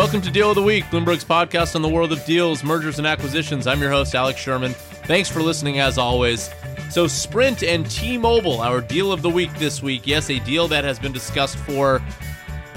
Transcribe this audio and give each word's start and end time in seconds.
Welcome 0.00 0.22
to 0.22 0.30
Deal 0.30 0.48
of 0.48 0.54
the 0.54 0.62
Week, 0.62 0.84
Bloomberg's 0.84 1.26
podcast 1.26 1.76
on 1.76 1.82
the 1.82 1.88
world 1.88 2.10
of 2.10 2.24
deals, 2.24 2.64
mergers, 2.64 2.96
and 2.96 3.06
acquisitions. 3.06 3.66
I'm 3.66 3.82
your 3.82 3.90
host, 3.90 4.14
Alex 4.14 4.40
Sherman. 4.40 4.72
Thanks 4.72 5.28
for 5.28 5.42
listening 5.42 5.78
as 5.78 5.98
always. 5.98 6.48
So, 6.88 7.06
Sprint 7.06 7.62
and 7.62 7.88
T 7.90 8.16
Mobile, 8.16 8.62
our 8.62 8.80
deal 8.80 9.12
of 9.12 9.20
the 9.20 9.28
week 9.28 9.52
this 9.58 9.82
week. 9.82 10.06
Yes, 10.06 10.30
a 10.30 10.38
deal 10.38 10.68
that 10.68 10.84
has 10.84 10.98
been 10.98 11.12
discussed 11.12 11.58
for, 11.58 12.00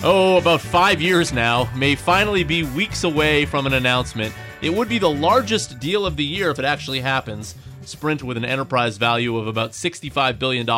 oh, 0.03 0.35
about 0.35 0.59
five 0.59 1.01
years 1.01 1.31
now, 1.31 1.69
may 1.77 1.95
finally 1.95 2.43
be 2.43 2.63
weeks 2.63 3.05
away 3.05 3.45
from 3.45 3.67
an 3.67 3.73
announcement. 3.73 4.35
It 4.61 4.73
would 4.73 4.89
be 4.89 4.99
the 4.99 5.09
largest 5.09 5.79
deal 5.79 6.05
of 6.05 6.17
the 6.17 6.25
year 6.25 6.51
if 6.51 6.59
it 6.59 6.65
actually 6.65 6.99
happens. 6.99 7.55
Sprint 7.83 8.21
with 8.21 8.35
an 8.35 8.43
enterprise 8.43 8.97
value 8.97 9.37
of 9.37 9.47
about 9.47 9.71
$65 9.71 10.39
billion, 10.39 10.69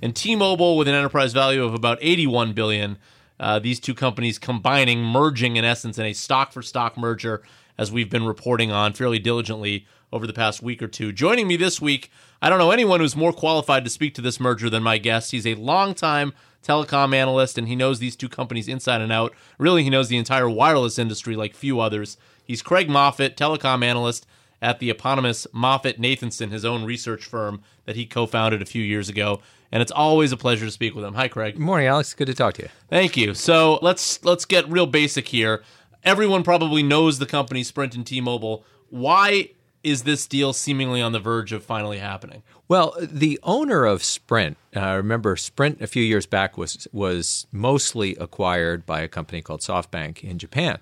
and 0.00 0.14
T 0.14 0.36
Mobile 0.36 0.76
with 0.76 0.86
an 0.86 0.94
enterprise 0.94 1.32
value 1.32 1.64
of 1.64 1.74
about 1.74 2.00
$81 2.00 2.54
billion. 2.54 2.98
Uh, 3.42 3.58
these 3.58 3.80
two 3.80 3.92
companies 3.92 4.38
combining, 4.38 5.02
merging 5.02 5.56
in 5.56 5.64
essence 5.64 5.98
in 5.98 6.06
a 6.06 6.12
stock 6.12 6.52
for 6.52 6.62
stock 6.62 6.96
merger, 6.96 7.42
as 7.76 7.90
we've 7.90 8.08
been 8.08 8.24
reporting 8.24 8.70
on 8.70 8.92
fairly 8.92 9.18
diligently 9.18 9.84
over 10.12 10.28
the 10.28 10.32
past 10.32 10.62
week 10.62 10.80
or 10.80 10.86
two. 10.86 11.10
Joining 11.10 11.48
me 11.48 11.56
this 11.56 11.80
week, 11.80 12.08
I 12.40 12.48
don't 12.48 12.60
know 12.60 12.70
anyone 12.70 13.00
who's 13.00 13.16
more 13.16 13.32
qualified 13.32 13.82
to 13.82 13.90
speak 13.90 14.14
to 14.14 14.20
this 14.20 14.38
merger 14.38 14.70
than 14.70 14.84
my 14.84 14.96
guest. 14.96 15.32
He's 15.32 15.46
a 15.46 15.56
longtime 15.56 16.34
telecom 16.62 17.12
analyst 17.12 17.58
and 17.58 17.66
he 17.66 17.74
knows 17.74 17.98
these 17.98 18.14
two 18.14 18.28
companies 18.28 18.68
inside 18.68 19.00
and 19.00 19.10
out. 19.10 19.34
Really, 19.58 19.82
he 19.82 19.90
knows 19.90 20.06
the 20.06 20.18
entire 20.18 20.48
wireless 20.48 20.96
industry 20.96 21.34
like 21.34 21.54
few 21.54 21.80
others. 21.80 22.16
He's 22.44 22.62
Craig 22.62 22.88
Moffett, 22.88 23.34
telecom 23.34 23.82
analyst 23.84 24.24
at 24.62 24.78
the 24.78 24.88
eponymous 24.88 25.46
Moffett 25.52 25.98
Nathanson, 25.98 26.50
his 26.50 26.64
own 26.64 26.84
research 26.84 27.26
firm 27.26 27.60
that 27.84 27.96
he 27.96 28.06
co 28.06 28.24
founded 28.24 28.62
a 28.62 28.66
few 28.66 28.82
years 28.82 29.10
ago 29.10 29.42
and 29.72 29.80
it's 29.80 29.90
always 29.90 30.30
a 30.32 30.36
pleasure 30.36 30.66
to 30.66 30.70
speak 30.70 30.94
with 30.94 31.04
him. 31.04 31.14
Hi, 31.14 31.28
Craig. 31.28 31.54
Good 31.54 31.62
morning, 31.62 31.86
Alex. 31.86 32.12
Good 32.12 32.26
to 32.26 32.34
talk 32.34 32.54
to 32.54 32.62
you. 32.62 32.68
Thank 32.88 33.16
you. 33.16 33.32
So 33.34 33.78
let's 33.80 34.22
let's 34.22 34.44
get 34.44 34.68
real 34.68 34.86
basic 34.86 35.28
here. 35.28 35.64
Everyone 36.04 36.42
probably 36.42 36.82
knows 36.82 37.18
the 37.18 37.26
company 37.26 37.62
Sprint 37.64 37.94
and 37.94 38.06
T-Mobile. 38.06 38.64
Why 38.90 39.50
is 39.82 40.04
this 40.04 40.26
deal 40.26 40.52
seemingly 40.52 41.02
on 41.02 41.12
the 41.12 41.20
verge 41.20 41.52
of 41.52 41.64
finally 41.64 41.98
happening? 41.98 42.42
Well, 42.68 42.94
the 43.00 43.38
owner 43.42 43.84
of 43.84 44.02
Sprint, 44.02 44.56
uh, 44.74 44.96
remember 44.96 45.36
Sprint 45.36 45.80
a 45.80 45.86
few 45.86 46.02
years 46.02 46.26
back 46.26 46.56
was 46.56 46.86
was 46.92 47.46
mostly 47.52 48.16
acquired 48.16 48.86
by 48.86 49.00
a 49.00 49.08
company 49.08 49.42
called 49.42 49.60
SoftBank 49.60 50.22
in 50.22 50.38
Japan. 50.38 50.78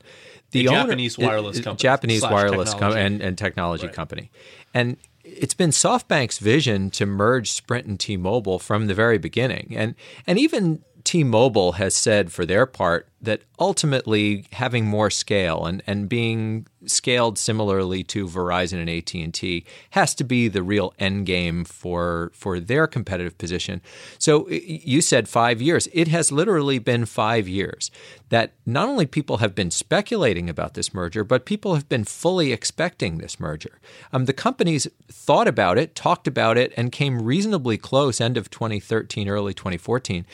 The 0.53 0.69
owner, 0.69 0.79
Japanese 0.81 1.19
wireless 1.19 1.61
company, 1.61 1.83
Japanese 1.83 2.23
wireless 2.23 2.75
com- 2.75 2.97
and, 2.97 3.21
and 3.21 3.39
technology 3.39 3.87
right. 3.87 3.95
company, 3.95 4.31
and 4.75 4.97
it's 5.25 5.55
been 5.55 5.71
SoftBank's 5.71 6.39
vision 6.39 6.91
to 6.91 7.07
merge 7.07 7.53
Sprint 7.53 7.87
and 7.87 8.01
T-Mobile 8.01 8.59
from 8.59 8.87
the 8.87 8.95
very 8.95 9.19
beginning, 9.19 9.75
and 9.77 9.95
and 10.27 10.39
even 10.39 10.83
T-Mobile 11.05 11.73
has 11.73 11.95
said 11.95 12.33
for 12.33 12.45
their 12.45 12.67
part 12.67 13.10
that 13.23 13.43
ultimately 13.59 14.47
having 14.53 14.87
more 14.87 15.11
scale 15.11 15.67
and, 15.67 15.83
and 15.87 16.09
being 16.09 16.67
scaled 16.87 17.39
similarly 17.39 18.03
to 18.03 18.27
Verizon 18.27 18.81
and 18.81 18.89
AT&T 18.89 19.67
has 19.91 20.15
to 20.15 20.25
be 20.25 20.49
the 20.49 20.63
real 20.63 20.95
end 20.99 21.27
game 21.27 21.65
for 21.65 22.33
for 22.35 22.59
their 22.59 22.87
competitive 22.87 23.37
position. 23.37 23.83
So 24.19 24.49
you 24.49 25.03
said 25.03 25.29
5 25.29 25.61
years. 25.61 25.89
It 25.93 26.09
has 26.09 26.33
literally 26.33 26.79
been 26.79 27.05
5 27.05 27.47
years 27.47 27.91
that 28.31 28.53
not 28.65 28.89
only 28.89 29.07
people 29.07 29.39
have 29.39 29.55
been 29.55 29.71
speculating 29.71 30.49
about 30.49 30.75
this 30.75 30.95
merger, 30.95 31.25
but 31.25 31.45
people 31.45 31.75
have 31.75 31.89
been 31.89 32.05
fully 32.05 32.53
expecting 32.53 33.19
this 33.19 33.39
merger. 33.39 33.81
Um, 34.13 34.25
the 34.25 34.33
companies 34.33 34.87
thought 35.11 35.49
about 35.49 35.77
it, 35.79 35.95
talked 35.95 36.29
about 36.29 36.57
it, 36.57 36.73
and 36.77 36.93
came 36.93 37.23
reasonably 37.23 37.77
close 37.77 38.21
end 38.21 38.37
of 38.37 38.49
2013, 38.49 39.29
early 39.29 39.53
2014. 39.53 40.25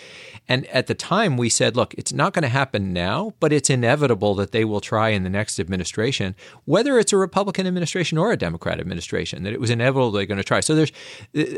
And 0.46 0.66
at 0.66 0.86
the 0.86 0.94
time, 0.94 1.36
we 1.38 1.48
said, 1.48 1.74
look, 1.74 1.94
it's 1.94 2.12
not 2.12 2.34
going 2.34 2.42
to 2.42 2.48
happen 2.48 2.75
happen 2.76 2.92
now, 2.92 3.32
but 3.40 3.52
it's 3.52 3.70
inevitable 3.70 4.34
that 4.34 4.52
they 4.52 4.64
will 4.64 4.80
try 4.80 5.10
in 5.10 5.22
the 5.22 5.30
next 5.30 5.58
administration, 5.58 6.34
whether 6.64 6.98
it's 6.98 7.12
a 7.12 7.16
Republican 7.16 7.66
administration 7.66 8.18
or 8.18 8.32
a 8.32 8.36
Democrat 8.36 8.78
administration, 8.80 9.42
that 9.44 9.52
it 9.52 9.60
was 9.60 9.70
inevitable 9.70 10.10
they're 10.10 10.26
going 10.26 10.38
to 10.38 10.44
try. 10.44 10.60
So 10.60 10.74
there's, 10.74 10.92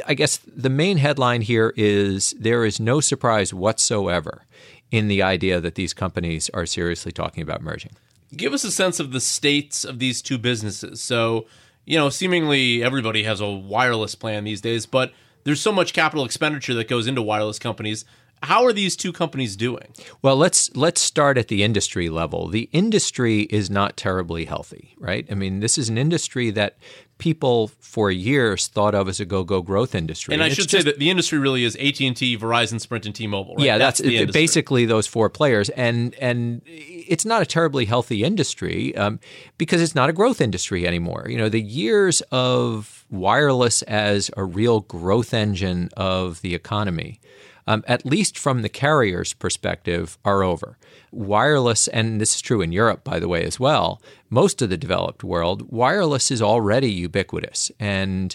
I 0.06 0.15
guess, 0.15 0.39
the 0.39 0.71
main 0.71 0.99
headline 0.99 1.43
here 1.43 1.73
is 1.77 2.34
there 2.39 2.65
is 2.65 2.79
no 2.81 3.01
surprise 3.01 3.53
whatsoever 3.53 4.45
in 4.91 5.09
the 5.09 5.23
idea 5.23 5.61
that 5.61 5.75
these 5.75 5.93
companies 5.93 6.51
are 6.55 6.67
seriously 6.67 7.12
talking 7.12 7.43
about 7.43 7.62
merging. 7.62 7.93
Give 8.37 8.53
us 8.53 8.65
a 8.65 8.71
sense 8.71 9.00
of 9.00 9.12
the 9.12 9.21
states 9.21 9.85
of 9.85 9.99
these 9.99 10.23
two 10.23 10.39
businesses. 10.39 11.00
So, 11.00 11.47
you 11.85 11.99
know, 11.99 12.11
seemingly 12.11 12.83
everybody 12.83 13.25
has 13.25 13.41
a 13.41 13.50
wireless 13.50 14.15
plan 14.15 14.45
these 14.45 14.61
days, 14.61 14.87
but 14.87 15.12
there's 15.45 15.61
so 15.61 15.73
much 15.73 15.93
capital 15.93 16.25
expenditure 16.25 16.75
that 16.75 16.89
goes 16.89 17.06
into 17.06 17.23
wireless 17.23 17.59
companies 17.59 18.05
how 18.43 18.65
are 18.65 18.72
these 18.72 18.97
two 18.97 19.12
companies 19.12 19.56
doing? 19.56 19.88
Well, 20.22 20.37
let's 20.37 20.75
let's 20.76 21.00
start 21.00 21.38
at 21.38 21.49
the 21.49 21.62
industry 21.62 22.09
level. 22.09 22.49
The 22.49 22.69
industry 22.72 23.43
is 23.43 23.71
not 23.71 23.97
terribly 23.97 24.44
healthy, 24.44 24.94
right? 24.99 25.26
I 25.31 25.34
mean, 25.34 25.60
this 25.60 25.78
is 25.78 25.88
an 25.88 25.99
industry 25.99 26.50
that 26.50 26.78
people 27.19 27.69
for 27.81 28.10
years 28.10 28.69
thought 28.69 28.94
of 28.94 29.09
as 29.09 29.21
a 29.21 29.25
go-go 29.25 29.60
growth 29.60 29.94
industry. 29.94 30.34
And, 30.34 30.43
and 30.43 30.50
I 30.50 30.54
should 30.54 30.69
just, 30.69 30.71
say 30.71 30.82
that 30.82 30.99
the 31.00 31.10
industry 31.10 31.38
really 31.38 31.65
is 31.65 31.75
AT&T, 31.76 32.38
Verizon, 32.38 32.81
Sprint 32.81 33.06
and 33.06 33.15
T-Mobile, 33.15 33.56
right? 33.56 33.66
Yeah, 33.66 33.78
that's, 33.78 33.99
that's 33.99 34.32
basically 34.32 34.87
those 34.87 35.06
four 35.06 35.28
players 35.28 35.69
and 35.70 36.15
and 36.16 36.62
it's 36.66 37.25
not 37.25 37.43
a 37.43 37.47
terribly 37.47 37.84
healthy 37.84 38.22
industry 38.22 38.97
um, 38.97 39.19
because 39.59 39.82
it's 39.82 39.94
not 39.94 40.09
a 40.09 40.12
growth 40.12 40.41
industry 40.41 40.87
anymore. 40.87 41.26
You 41.28 41.38
know, 41.38 41.49
the 41.49 41.60
years 41.60 42.20
of 42.31 43.05
wireless 43.10 43.82
as 43.82 44.31
a 44.37 44.44
real 44.44 44.81
growth 44.81 45.34
engine 45.34 45.91
of 45.97 46.41
the 46.43 46.55
economy 46.55 47.20
um, 47.69 47.84
at 47.87 48.06
least 48.06 48.39
from 48.39 48.62
the 48.62 48.69
carrier's 48.71 49.34
perspective, 49.34 50.17
are 50.25 50.43
over. 50.43 50.79
Wireless, 51.12 51.87
and 51.89 52.19
this 52.19 52.34
is 52.34 52.41
true 52.41 52.62
in 52.62 52.73
Europe, 52.73 53.05
by 53.05 53.21
the 53.21 53.29
way, 53.29 53.45
as 53.45 53.61
well, 53.61 54.01
most 54.31 54.62
of 54.62 54.71
the 54.71 54.79
developed 54.79 55.23
world, 55.23 55.71
wireless 55.71 56.31
is 56.31 56.41
already 56.41 56.91
ubiquitous. 56.91 57.71
And 57.79 58.34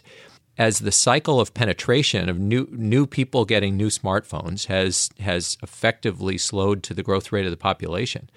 as 0.60 0.80
the 0.80 0.92
cycle 0.92 1.40
of 1.40 1.56
penetration 1.56 2.30
of 2.30 2.38
new 2.38 2.68
new 2.72 3.08
people 3.08 3.44
getting 3.44 3.76
new 3.76 3.90
smartphones 3.90 4.68
has 4.68 5.10
has 5.20 5.58
effectively 5.64 6.38
slowed 6.38 6.84
to 6.84 6.94
the 6.94 7.02
growth 7.02 7.32
rate 7.32 7.46
of 7.46 7.52
the 7.52 7.58
population, 7.58 8.30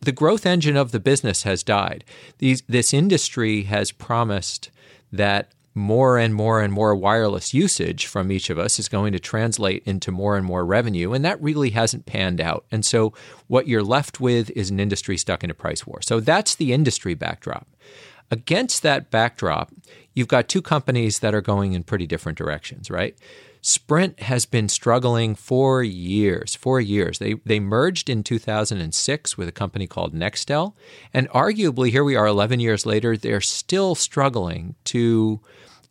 the 0.00 0.12
growth 0.12 0.44
engine 0.44 0.76
of 0.76 0.92
the 0.92 1.00
business 1.00 1.44
has 1.44 1.62
died. 1.62 2.04
These, 2.36 2.62
this 2.68 2.92
industry 2.92 3.62
has 3.62 3.92
promised 3.92 4.70
that 5.10 5.52
more 5.78 6.18
and 6.18 6.34
more 6.34 6.60
and 6.60 6.72
more 6.72 6.94
wireless 6.94 7.54
usage 7.54 8.06
from 8.06 8.30
each 8.30 8.50
of 8.50 8.58
us 8.58 8.78
is 8.78 8.88
going 8.88 9.12
to 9.12 9.18
translate 9.18 9.82
into 9.86 10.10
more 10.10 10.36
and 10.36 10.44
more 10.44 10.64
revenue. 10.64 11.12
And 11.12 11.24
that 11.24 11.40
really 11.40 11.70
hasn't 11.70 12.06
panned 12.06 12.40
out. 12.40 12.66
And 12.70 12.84
so 12.84 13.14
what 13.46 13.68
you're 13.68 13.82
left 13.82 14.20
with 14.20 14.50
is 14.50 14.70
an 14.70 14.80
industry 14.80 15.16
stuck 15.16 15.42
in 15.42 15.50
a 15.50 15.54
price 15.54 15.86
war. 15.86 16.02
So 16.02 16.20
that's 16.20 16.54
the 16.54 16.72
industry 16.72 17.14
backdrop. 17.14 17.66
Against 18.30 18.82
that 18.82 19.10
backdrop, 19.10 19.72
you've 20.14 20.28
got 20.28 20.48
two 20.48 20.60
companies 20.60 21.20
that 21.20 21.34
are 21.34 21.40
going 21.40 21.72
in 21.72 21.82
pretty 21.82 22.06
different 22.06 22.36
directions, 22.36 22.90
right? 22.90 23.16
Sprint 23.68 24.20
has 24.20 24.46
been 24.46 24.66
struggling 24.66 25.34
for 25.34 25.82
years, 25.82 26.54
for 26.54 26.80
years. 26.80 27.18
They 27.18 27.34
they 27.44 27.60
merged 27.60 28.08
in 28.08 28.22
2006 28.22 29.36
with 29.36 29.46
a 29.46 29.52
company 29.52 29.86
called 29.86 30.14
Nextel, 30.14 30.72
and 31.12 31.28
arguably 31.28 31.90
here 31.90 32.02
we 32.02 32.16
are 32.16 32.26
11 32.26 32.60
years 32.60 32.86
later, 32.86 33.14
they're 33.14 33.42
still 33.42 33.94
struggling 33.94 34.74
to 34.84 35.42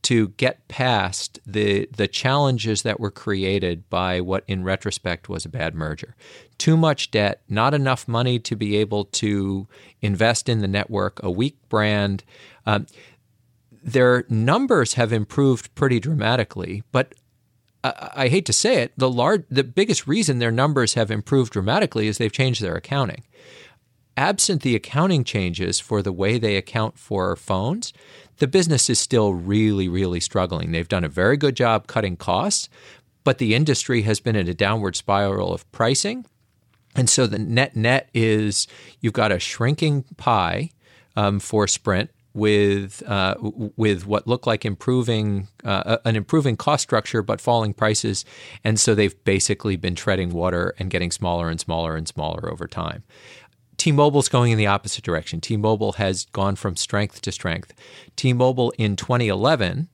to 0.01 0.29
get 0.29 0.67
past 0.67 1.39
the 1.45 1.87
the 1.95 2.07
challenges 2.07 2.81
that 2.81 2.99
were 2.99 3.11
created 3.11 3.87
by 3.91 4.21
what 4.21 4.43
in 4.47 4.63
retrospect 4.63 5.29
was 5.29 5.45
a 5.45 5.49
bad 5.49 5.75
merger. 5.75 6.15
Too 6.57 6.77
much 6.77 7.11
debt, 7.11 7.43
not 7.47 7.75
enough 7.75 8.07
money 8.07 8.39
to 8.39 8.55
be 8.55 8.75
able 8.77 9.05
to 9.05 9.67
invest 10.01 10.49
in 10.49 10.61
the 10.61 10.67
network, 10.67 11.21
a 11.21 11.29
weak 11.29 11.57
brand. 11.69 12.23
Um, 12.65 12.87
their 13.83 14.25
numbers 14.29 14.95
have 14.95 15.13
improved 15.13 15.73
pretty 15.75 15.99
dramatically, 15.99 16.81
but 16.91 17.13
I, 18.15 18.27
hate 18.27 18.45
to 18.45 18.53
say 18.53 18.81
it, 18.81 18.93
the 18.97 19.09
large, 19.09 19.43
the 19.49 19.63
biggest 19.63 20.07
reason 20.07 20.39
their 20.39 20.51
numbers 20.51 20.93
have 20.95 21.11
improved 21.11 21.53
dramatically 21.53 22.07
is 22.07 22.17
they've 22.17 22.31
changed 22.31 22.61
their 22.61 22.75
accounting. 22.75 23.23
Absent 24.15 24.63
the 24.63 24.75
accounting 24.75 25.23
changes 25.23 25.79
for 25.79 26.01
the 26.01 26.11
way 26.11 26.39
they 26.39 26.55
account 26.55 26.97
for 26.97 27.35
phones, 27.35 27.93
the 28.37 28.47
business 28.47 28.89
is 28.89 28.99
still 28.99 29.33
really, 29.33 29.87
really 29.87 30.19
struggling. 30.19 30.71
They've 30.71 30.87
done 30.87 31.03
a 31.03 31.09
very 31.09 31.37
good 31.37 31.55
job 31.55 31.87
cutting 31.87 32.17
costs, 32.17 32.69
but 33.23 33.37
the 33.37 33.53
industry 33.53 34.03
has 34.03 34.19
been 34.19 34.35
in 34.35 34.47
a 34.47 34.53
downward 34.53 34.95
spiral 34.95 35.53
of 35.53 35.69
pricing. 35.71 36.25
And 36.95 37.09
so 37.09 37.27
the 37.27 37.37
net 37.37 37.75
net 37.75 38.09
is 38.13 38.67
you've 39.01 39.13
got 39.13 39.31
a 39.31 39.39
shrinking 39.39 40.03
pie 40.17 40.71
um, 41.15 41.39
for 41.39 41.67
Sprint 41.67 42.09
with 42.37 43.01
uh, 43.07 43.33
with 43.75 44.05
what 44.05 44.27
looked 44.27 44.45
like 44.45 44.63
improving 44.63 45.47
uh, 45.65 45.97
an 46.05 46.15
improving 46.15 46.55
cost 46.55 46.83
structure 46.83 47.23
but 47.23 47.41
falling 47.41 47.73
prices, 47.73 48.23
and 48.63 48.79
so 48.79 48.93
they've 48.93 49.23
basically 49.23 49.75
been 49.75 49.95
treading 49.95 50.29
water 50.29 50.75
and 50.77 50.91
getting 50.91 51.09
smaller 51.09 51.49
and 51.49 51.59
smaller 51.59 51.95
and 51.95 52.07
smaller 52.07 52.49
over 52.49 52.67
time. 52.67 53.03
T-Mobile's 53.77 54.29
going 54.29 54.51
in 54.51 54.57
the 54.57 54.67
opposite 54.67 55.03
direction. 55.03 55.41
T-Mobile 55.41 55.93
has 55.93 56.25
gone 56.25 56.55
from 56.55 56.75
strength 56.75 57.21
to 57.21 57.31
strength. 57.31 57.73
T-Mobile 58.15 58.71
in 58.77 58.95
2011 58.95 59.87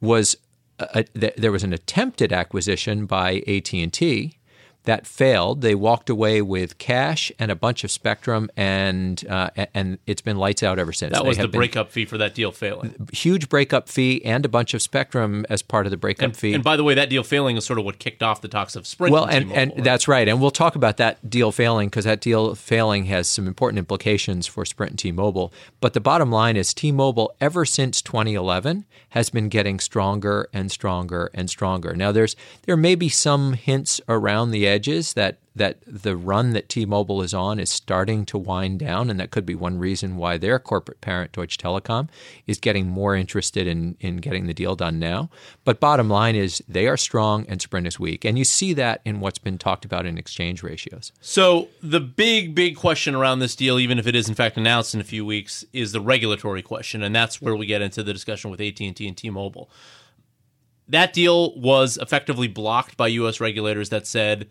was 0.00 0.36
a, 0.78 1.04
a, 1.14 1.32
there 1.36 1.52
was 1.52 1.64
an 1.64 1.72
attempted 1.72 2.32
acquisition 2.32 3.06
by 3.06 3.42
AT&T 3.46 4.38
that 4.84 5.06
failed. 5.06 5.62
They 5.62 5.74
walked 5.74 6.10
away 6.10 6.42
with 6.42 6.78
cash 6.78 7.32
and 7.38 7.50
a 7.50 7.54
bunch 7.54 7.84
of 7.84 7.90
spectrum, 7.90 8.50
and 8.56 9.24
uh, 9.28 9.50
and 9.72 9.98
it's 10.06 10.20
been 10.20 10.36
lights 10.36 10.62
out 10.62 10.78
ever 10.78 10.92
since. 10.92 11.12
That 11.12 11.24
was 11.24 11.38
the 11.38 11.48
breakup 11.48 11.90
fee 11.90 12.04
for 12.04 12.18
that 12.18 12.34
deal 12.34 12.52
failing. 12.52 12.94
huge 13.12 13.48
breakup 13.48 13.88
fee 13.88 14.24
and 14.24 14.44
a 14.44 14.48
bunch 14.48 14.74
of 14.74 14.82
spectrum 14.82 15.46
as 15.48 15.62
part 15.62 15.86
of 15.86 15.90
the 15.90 15.96
breakup 15.96 16.24
And, 16.24 16.36
fee. 16.36 16.54
and 16.54 16.62
by 16.62 16.76
the 16.76 16.84
way, 16.84 16.94
that 16.94 17.08
deal 17.08 17.22
failing 17.22 17.56
is 17.56 17.64
sort 17.64 17.78
of 17.78 17.84
what 17.84 17.98
kicked 17.98 18.22
off 18.22 18.40
the 18.40 18.48
talks 18.48 18.76
of 18.76 18.86
Sprint. 18.86 19.12
well, 19.12 19.24
and, 19.24 19.50
and, 19.52 19.72
that's 19.84 20.06
right. 20.06 20.28
And 20.28 20.40
we'll 20.40 20.50
talk 20.50 20.76
about 20.76 20.98
that 20.98 21.28
deal 21.28 21.50
failing 21.50 21.88
because 21.88 22.04
that 22.04 22.20
deal 22.20 22.54
failing 22.54 23.06
has 23.06 23.28
some 23.28 23.46
important 23.46 23.78
implications 23.78 24.46
for 24.46 24.64
Sprint 24.64 24.92
and 24.92 24.98
T 24.98 25.12
Mobile. 25.12 25.52
But 25.80 25.94
the 25.94 26.00
bottom 26.00 26.30
line 26.30 26.56
is 26.56 26.74
T 26.74 26.92
Mobile, 26.92 27.34
ever 27.40 27.64
since 27.64 28.02
2011, 28.02 28.84
has 29.10 29.30
been 29.30 29.48
getting 29.48 29.80
stronger 29.80 30.48
and 30.52 30.70
stronger 30.70 31.30
and 31.32 31.48
stronger. 31.48 31.94
Now, 31.94 32.12
there's 32.12 32.36
there 32.66 32.76
may 32.76 32.94
be 32.94 33.08
some 33.08 33.54
hints 33.54 34.00
around 34.08 34.50
the 34.50 34.66
edges 34.74 35.14
that 35.14 35.38
that 35.56 35.78
the 35.86 36.16
run 36.16 36.52
that 36.52 36.68
T-Mobile 36.68 37.22
is 37.22 37.32
on 37.32 37.60
is 37.60 37.70
starting 37.70 38.26
to 38.26 38.36
wind 38.36 38.80
down, 38.80 39.08
and 39.08 39.20
that 39.20 39.30
could 39.30 39.46
be 39.46 39.54
one 39.54 39.78
reason 39.78 40.16
why 40.16 40.36
their 40.36 40.58
corporate 40.58 41.00
parent 41.00 41.30
Deutsche 41.30 41.58
Telekom 41.58 42.08
is 42.48 42.58
getting 42.58 42.88
more 42.88 43.14
interested 43.14 43.66
in 43.68 43.96
in 44.00 44.16
getting 44.16 44.46
the 44.46 44.54
deal 44.54 44.74
done 44.74 44.98
now. 44.98 45.30
But 45.64 45.78
bottom 45.78 46.08
line 46.08 46.34
is 46.34 46.62
they 46.68 46.88
are 46.88 46.96
strong 46.96 47.46
and 47.48 47.62
Sprint 47.62 47.86
is 47.86 48.00
weak, 48.00 48.24
and 48.24 48.36
you 48.36 48.44
see 48.44 48.72
that 48.74 49.00
in 49.04 49.20
what's 49.20 49.38
been 49.38 49.58
talked 49.58 49.84
about 49.84 50.06
in 50.06 50.18
exchange 50.18 50.62
ratios. 50.62 51.12
So 51.20 51.68
the 51.80 52.00
big, 52.00 52.54
big 52.54 52.76
question 52.76 53.14
around 53.14 53.38
this 53.38 53.54
deal, 53.54 53.78
even 53.78 53.98
if 53.98 54.06
it 54.06 54.16
is 54.16 54.28
in 54.28 54.34
fact 54.34 54.56
announced 54.56 54.94
in 54.94 55.00
a 55.00 55.04
few 55.04 55.24
weeks, 55.24 55.64
is 55.72 55.92
the 55.92 56.00
regulatory 56.00 56.62
question, 56.62 57.02
and 57.02 57.14
that's 57.14 57.40
where 57.40 57.54
we 57.54 57.66
get 57.66 57.80
into 57.80 58.02
the 58.02 58.12
discussion 58.12 58.50
with 58.50 58.60
AT 58.60 58.80
and 58.80 58.96
T 58.96 59.06
and 59.06 59.16
T-Mobile. 59.16 59.70
That 60.88 61.12
deal 61.12 61.58
was 61.58 61.96
effectively 61.96 62.48
blocked 62.48 62.96
by 62.96 63.08
U.S. 63.08 63.40
regulators 63.40 63.88
that 63.88 64.06
said, 64.06 64.48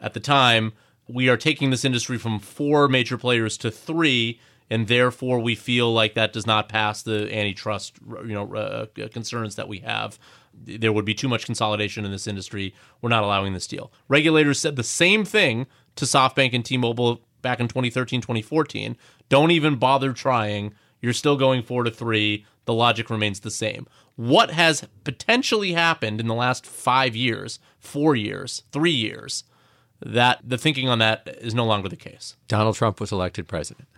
at 0.00 0.14
the 0.14 0.20
time, 0.20 0.72
we 1.08 1.28
are 1.28 1.36
taking 1.36 1.70
this 1.70 1.84
industry 1.84 2.18
from 2.18 2.38
four 2.38 2.88
major 2.88 3.16
players 3.16 3.56
to 3.58 3.70
three, 3.70 4.40
and 4.68 4.88
therefore 4.88 5.38
we 5.38 5.54
feel 5.54 5.92
like 5.92 6.14
that 6.14 6.32
does 6.32 6.46
not 6.46 6.68
pass 6.68 7.02
the 7.02 7.32
antitrust, 7.34 7.98
you 8.24 8.34
know, 8.34 8.54
uh, 8.54 8.86
concerns 9.08 9.54
that 9.54 9.68
we 9.68 9.78
have. 9.78 10.18
There 10.52 10.92
would 10.92 11.04
be 11.04 11.14
too 11.14 11.28
much 11.28 11.46
consolidation 11.46 12.04
in 12.04 12.10
this 12.10 12.26
industry. 12.26 12.74
We're 13.00 13.10
not 13.10 13.24
allowing 13.24 13.52
this 13.52 13.66
deal. 13.66 13.92
Regulators 14.08 14.58
said 14.58 14.76
the 14.76 14.82
same 14.82 15.24
thing 15.24 15.66
to 15.96 16.04
SoftBank 16.04 16.54
and 16.54 16.64
T-Mobile 16.64 17.20
back 17.42 17.60
in 17.60 17.68
2013, 17.68 18.20
2014. 18.20 18.96
Don't 19.28 19.50
even 19.50 19.76
bother 19.76 20.12
trying. 20.12 20.74
You're 21.00 21.12
still 21.12 21.36
going 21.36 21.62
four 21.62 21.84
to 21.84 21.90
three. 21.90 22.44
The 22.64 22.74
logic 22.74 23.10
remains 23.10 23.40
the 23.40 23.50
same. 23.50 23.86
What 24.16 24.50
has 24.50 24.88
potentially 25.04 25.72
happened 25.72 26.20
in 26.20 26.26
the 26.26 26.34
last 26.34 26.66
five 26.66 27.14
years, 27.14 27.60
four 27.78 28.16
years, 28.16 28.62
three 28.72 28.90
years, 28.90 29.44
that 30.00 30.40
the 30.44 30.58
thinking 30.58 30.88
on 30.88 30.98
that 30.98 31.38
is 31.40 31.54
no 31.54 31.64
longer 31.64 31.88
the 31.88 31.96
case? 31.96 32.36
Donald 32.48 32.76
Trump 32.76 33.00
was 33.00 33.12
elected 33.12 33.48
president. 33.48 33.88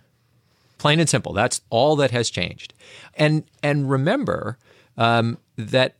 Plain 0.77 0.99
and 0.99 1.09
simple. 1.09 1.33
That's 1.33 1.61
all 1.69 1.95
that 1.97 2.11
has 2.11 2.29
changed. 2.29 2.73
And 3.15 3.43
and 3.61 3.89
remember 3.89 4.57
um, 4.97 5.37
that 5.57 5.95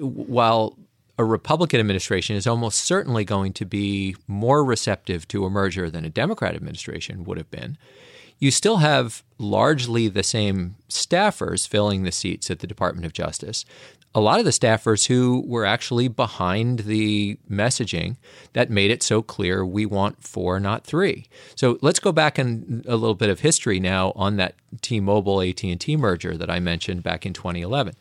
while 0.00 0.76
a 1.18 1.24
Republican 1.24 1.78
administration 1.78 2.34
is 2.34 2.46
almost 2.46 2.80
certainly 2.80 3.24
going 3.24 3.52
to 3.52 3.64
be 3.64 4.16
more 4.26 4.64
receptive 4.64 5.28
to 5.28 5.44
a 5.44 5.50
merger 5.50 5.88
than 5.88 6.04
a 6.04 6.10
Democrat 6.10 6.54
administration 6.54 7.24
would 7.24 7.38
have 7.38 7.50
been, 7.50 7.78
you 8.38 8.50
still 8.50 8.78
have 8.78 9.22
largely 9.38 10.08
the 10.08 10.24
same 10.24 10.74
staffers 10.88 11.68
filling 11.68 12.02
the 12.02 12.12
seats 12.12 12.50
at 12.50 12.58
the 12.58 12.66
Department 12.66 13.06
of 13.06 13.12
Justice. 13.12 13.64
A 14.14 14.20
lot 14.20 14.38
of 14.38 14.44
the 14.44 14.52
staffers 14.52 15.06
who 15.06 15.42
were 15.46 15.64
actually 15.64 16.08
behind 16.08 16.80
the 16.80 17.36
messaging 17.50 18.16
that 18.52 18.70
made 18.70 18.90
it 18.90 19.02
so 19.02 19.22
clear 19.22 19.66
we 19.66 19.86
want 19.86 20.22
four, 20.22 20.60
not 20.60 20.84
three. 20.84 21.26
So 21.56 21.78
let's 21.82 21.98
go 21.98 22.12
back 22.12 22.38
in 22.38 22.84
a 22.86 22.96
little 22.96 23.16
bit 23.16 23.28
of 23.28 23.40
history 23.40 23.80
now 23.80 24.12
on 24.14 24.36
that 24.36 24.54
T-Mobile 24.82 25.42
AT&T 25.42 25.96
merger 25.96 26.36
that 26.36 26.50
I 26.50 26.60
mentioned 26.60 27.02
back 27.02 27.26
in 27.26 27.32
2011 27.32 27.94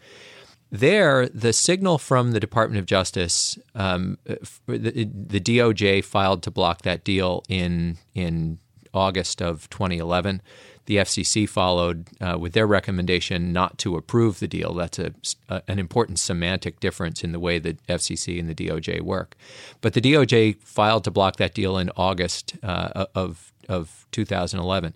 there, 0.73 1.29
the 1.29 1.53
signal 1.53 1.99
from 1.99 2.31
the 2.31 2.39
Department 2.39 2.79
of 2.79 2.87
Justice, 2.87 3.59
um, 3.75 4.17
the, 4.25 5.07
the, 5.13 5.39
DOJ 5.39 6.03
filed 6.03 6.41
to 6.41 6.49
block 6.51 6.81
that 6.81 7.03
deal 7.03 7.43
in 7.47 7.99
in 8.15 8.57
August 8.91 9.39
of 9.39 9.69
2011. 9.69 10.41
The 10.85 10.97
FCC 10.97 11.47
followed 11.47 12.07
uh, 12.19 12.37
with 12.37 12.53
their 12.53 12.67
recommendation 12.67 13.53
not 13.53 13.77
to 13.79 13.95
approve 13.95 14.39
the 14.39 14.47
deal. 14.47 14.73
That's 14.73 14.99
a, 14.99 15.13
a, 15.47 15.61
an 15.67 15.79
important 15.79 16.19
semantic 16.19 16.79
difference 16.79 17.23
in 17.23 17.31
the 17.31 17.39
way 17.39 17.59
the 17.59 17.73
FCC 17.87 18.39
and 18.39 18.49
the 18.49 18.55
DOJ 18.55 19.01
work. 19.01 19.35
But 19.81 19.93
the 19.93 20.01
DOJ 20.01 20.57
filed 20.61 21.05
to 21.05 21.11
block 21.11 21.37
that 21.37 21.53
deal 21.53 21.77
in 21.77 21.89
August 21.95 22.55
uh, 22.63 23.05
of 23.15 23.51
of 23.69 24.05
2011 24.11 24.93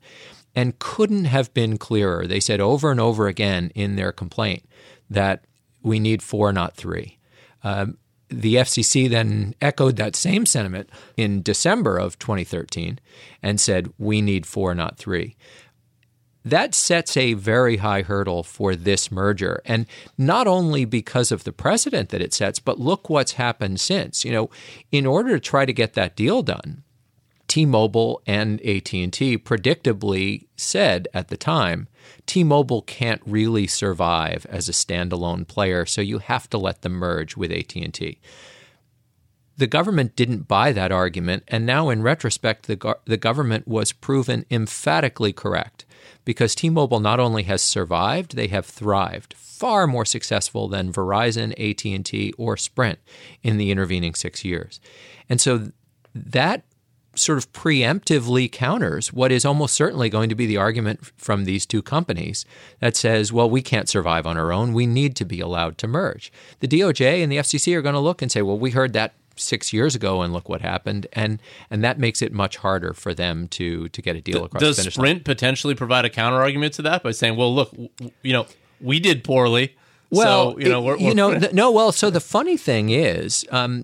and 0.55 0.79
couldn't 0.79 1.25
have 1.25 1.53
been 1.53 1.77
clearer. 1.77 2.25
They 2.27 2.39
said 2.39 2.59
over 2.59 2.91
and 2.91 2.99
over 2.99 3.27
again 3.27 3.71
in 3.75 3.95
their 3.95 4.11
complaint 4.11 4.63
that 5.09 5.43
we 5.83 5.99
need 5.99 6.21
four, 6.23 6.51
not 6.51 6.75
three. 6.75 7.17
Um, 7.63 7.97
the 8.29 8.55
FCC 8.55 9.09
then 9.09 9.55
echoed 9.61 9.95
that 9.97 10.15
same 10.15 10.45
sentiment 10.45 10.89
in 11.15 11.41
December 11.41 11.97
of 11.97 12.19
2013 12.19 12.99
and 13.41 13.61
said, 13.61 13.93
we 13.97 14.21
need 14.21 14.45
four, 14.45 14.75
not 14.75 14.97
three. 14.97 15.35
That 16.49 16.73
sets 16.73 17.17
a 17.17 17.33
very 17.33 17.77
high 17.77 18.03
hurdle 18.03 18.41
for 18.41 18.73
this 18.73 19.11
merger. 19.11 19.61
And 19.65 19.85
not 20.17 20.47
only 20.47 20.85
because 20.85 21.29
of 21.29 21.44
the 21.44 21.51
precedent 21.51 22.07
that 22.09 22.21
it 22.21 22.33
sets, 22.33 22.59
but 22.59 22.79
look 22.79 23.09
what's 23.09 23.33
happened 23.33 23.81
since. 23.81 24.23
You 24.23 24.31
know, 24.31 24.49
in 24.89 25.05
order 25.05 25.33
to 25.33 25.41
try 25.41 25.65
to 25.65 25.73
get 25.73 25.94
that 25.95 26.15
deal 26.15 26.41
done, 26.44 26.83
T-Mobile 27.49 28.21
and 28.25 28.61
AT&T 28.61 29.38
predictably 29.39 30.47
said 30.55 31.09
at 31.13 31.27
the 31.27 31.35
time, 31.35 31.89
T-Mobile 32.25 32.81
can't 32.83 33.21
really 33.25 33.67
survive 33.67 34.45
as 34.49 34.69
a 34.69 34.73
standalone 34.73 35.45
player, 35.45 35.85
so 35.85 35.99
you 35.99 36.19
have 36.19 36.49
to 36.51 36.57
let 36.57 36.81
them 36.81 36.94
merge 36.94 37.35
with 37.35 37.51
AT&T. 37.51 38.19
The 39.57 39.67
government 39.67 40.15
didn't 40.15 40.47
buy 40.47 40.71
that 40.71 40.94
argument, 40.94 41.44
and 41.49 41.65
now 41.65 41.89
in 41.89 42.03
retrospect, 42.03 42.67
the, 42.67 42.75
go- 42.77 42.99
the 43.03 43.17
government 43.17 43.67
was 43.67 43.91
proven 43.91 44.45
emphatically 44.49 45.33
correct 45.33 45.83
because 46.25 46.56
T-Mobile 46.56 47.00
not 47.00 47.19
only 47.19 47.44
has 47.44 47.62
survived, 47.62 48.36
they 48.36 48.48
have 48.48 48.65
thrived, 48.65 49.33
far 49.33 49.88
more 49.88 50.06
successful 50.06 50.68
than 50.68 50.94
Verizon, 50.94 51.52
AT&T, 51.54 52.33
or 52.37 52.57
Sprint 52.57 52.99
in 53.44 53.57
the 53.57 53.71
intervening 53.71 54.14
six 54.14 54.44
years. 54.44 54.80
And 55.30 55.42
so 55.42 55.71
that 56.14 56.64
sort 57.16 57.37
of 57.37 57.52
preemptively 57.52 58.52
counters 58.52 59.11
what 59.11 59.31
is 59.31 59.44
almost 59.45 59.76
certainly 59.76 60.09
going 60.09 60.30
to 60.30 60.35
be 60.35 60.45
the 60.45 60.57
argument 60.57 61.11
from 61.18 61.45
these 61.45 61.66
two 61.66 61.81
companies 61.81 62.45
that 62.80 62.95
says, 62.95 63.33
well, 63.33 63.49
we 63.49 63.61
can't 63.61 63.90
survive 63.90 64.28
on 64.28 64.37
our 64.37 64.52
own. 64.52 64.73
We 64.73 64.85
need 64.85 65.16
to 65.18 65.26
be 65.26 65.40
allowed 65.40 65.78
to 65.80 65.87
merge. 65.87 66.31
The 66.59 66.68
DOJ 66.68 67.23
and 67.23 67.31
the 67.31 67.37
FCC 67.37 67.76
are 67.76 67.81
going 67.81 67.94
to 67.94 67.99
look 67.99 68.21
and 68.21 68.31
say, 68.31 68.42
well, 68.42 68.59
we 68.59 68.71
heard 68.71 68.94
that 68.94 69.14
six 69.39 69.71
years 69.73 69.95
ago 69.95 70.21
and 70.21 70.33
look 70.33 70.49
what 70.49 70.61
happened 70.61 71.07
and 71.13 71.41
and 71.69 71.83
that 71.83 71.99
makes 71.99 72.21
it 72.21 72.31
much 72.33 72.57
harder 72.57 72.94
for 72.94 73.13
them 73.13 73.47
to 73.49 73.87
to 73.89 74.01
get 74.01 74.15
a 74.15 74.21
deal 74.21 74.44
across 74.45 74.61
Does 74.61 74.75
the 74.77 74.83
finish 74.83 74.97
line. 74.97 75.06
Sprint 75.06 75.25
potentially 75.25 75.75
provide 75.75 76.06
a 76.06 76.09
counter 76.09 76.37
argument 76.41 76.73
to 76.75 76.81
that 76.83 77.03
by 77.03 77.11
saying, 77.11 77.35
well, 77.35 77.53
look, 77.53 77.73
you 78.21 78.33
know, 78.33 78.45
we 78.81 78.99
did 78.99 79.23
poorly. 79.23 79.75
Well, 80.09 80.51
so, 80.53 80.59
you 80.59 80.69
know, 80.69 80.79
it- 80.81 80.85
we're, 80.85 80.97
you 80.97 81.03
we're- 81.06 81.15
know, 81.15 81.39
th- 81.39 81.53
no. 81.53 81.71
Well, 81.71 81.91
so 81.91 82.09
the 82.09 82.21
funny 82.21 82.56
thing 82.57 82.89
is, 82.91 83.45
um, 83.51 83.83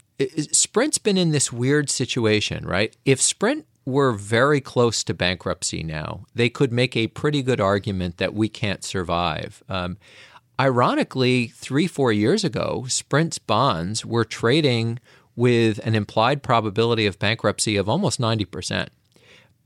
Sprint's 0.51 0.98
been 0.98 1.17
in 1.17 1.31
this 1.31 1.51
weird 1.51 1.89
situation, 1.89 2.65
right? 2.65 2.95
If 3.03 3.22
Sprint 3.22 3.65
were 3.86 4.13
very 4.13 4.62
close 4.62 5.03
to 5.03 5.13
bankruptcy 5.13 5.83
now, 5.83 6.25
they 6.33 6.48
could 6.48 6.72
make 6.72 6.95
a 6.95 7.07
pretty 7.07 7.41
good 7.43 7.60
argument 7.60 8.17
that 8.19 8.33
we 8.33 8.48
can't 8.48 8.86
survive. 8.86 9.62
Um, 9.67 9.98
ironically, 10.60 11.48
three, 11.48 11.88
four 11.88 12.12
years 12.13 12.43
ago, 12.43 12.86
Sprint's 12.88 13.38
bonds 13.39 14.05
were 14.05 14.24
trading 14.24 15.00
with 15.36 15.80
an 15.80 15.96
implied 15.96 16.44
probability 16.44 17.06
of 17.06 17.20
bankruptcy 17.20 17.75
of 17.75 17.90
almost 17.90 18.20
ninety 18.20 18.46
percent. 18.46 18.90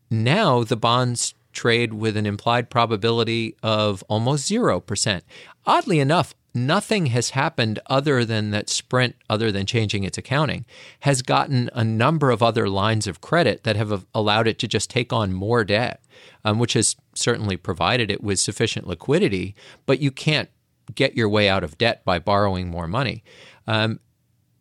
Now 0.10 0.64
the 0.64 0.78
bonds 0.78 1.34
trade 1.58 1.92
with 1.92 2.16
an 2.16 2.26
implied 2.28 2.70
probability 2.70 3.56
of 3.64 4.04
almost 4.08 4.50
0%. 4.50 5.22
Oddly 5.66 6.00
enough, 6.00 6.36
nothing 6.54 7.08
has 7.08 7.32
happened 7.32 7.80
other 7.88 8.24
than 8.24 8.52
that 8.52 8.70
Sprint, 8.70 9.16
other 9.28 9.52
than 9.52 9.66
changing 9.66 10.04
its 10.04 10.20
accounting, 10.20 10.66
has 11.00 11.24
gotten 11.24 11.70
a 11.74 11.84
number 11.84 12.30
of 12.30 12.44
other 12.44 12.70
lines 12.70 13.08
of 13.08 13.22
credit 13.22 13.64
that 13.64 13.76
have 13.76 14.06
allowed 14.14 14.48
it 14.48 14.60
to 14.60 14.68
just 14.68 14.90
take 14.92 15.12
on 15.12 15.34
more 15.34 15.64
debt, 15.64 16.00
um, 16.46 16.60
which 16.60 16.74
has 16.74 16.96
certainly 17.16 17.58
provided 17.58 18.12
it 18.12 18.24
with 18.24 18.40
sufficient 18.40 18.88
liquidity, 18.88 19.56
but 19.88 20.00
you 20.00 20.12
can't 20.12 20.50
get 20.94 21.18
your 21.18 21.28
way 21.28 21.50
out 21.50 21.64
of 21.64 21.78
debt 21.80 22.06
by 22.06 22.20
borrowing 22.20 22.70
more 22.70 22.88
money. 22.88 23.24
Um, 23.66 24.00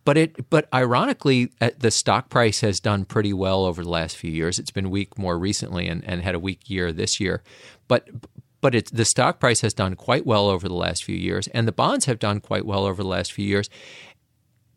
but 0.07 0.17
it, 0.17 0.49
but 0.49 0.69
ironically, 0.73 1.51
uh, 1.61 1.71
the 1.77 1.91
stock 1.91 2.31
price 2.31 2.61
has 2.61 2.81
done 2.81 3.05
pretty 3.05 3.35
well 3.35 3.67
over 3.67 3.83
the 3.83 3.91
last 3.91 4.17
few 4.17 4.31
years. 4.31 4.59
It's 4.59 4.71
been 4.71 4.89
weak 4.89 5.19
more 5.19 5.37
recently, 5.39 5.89
and, 5.89 6.03
and 6.05 6.23
had 6.23 6.35
a 6.35 6.39
weak 6.39 6.71
year 6.71 6.93
this 6.93 7.21
year. 7.21 7.43
But 7.89 8.09
but 8.61 8.75
it's 8.75 8.91
the 8.91 9.05
stock 9.05 9.41
price 9.41 9.61
has 9.61 9.75
done 9.75 9.97
quite 9.97 10.25
well 10.25 10.49
over 10.49 10.69
the 10.69 10.75
last 10.75 11.05
few 11.05 11.17
years, 11.17 11.49
and 11.49 11.69
the 11.69 11.73
bonds 11.73 12.07
have 12.07 12.19
done 12.21 12.41
quite 12.41 12.65
well 12.65 12.87
over 12.87 13.03
the 13.03 13.09
last 13.09 13.33
few 13.33 13.45
years. 13.45 13.69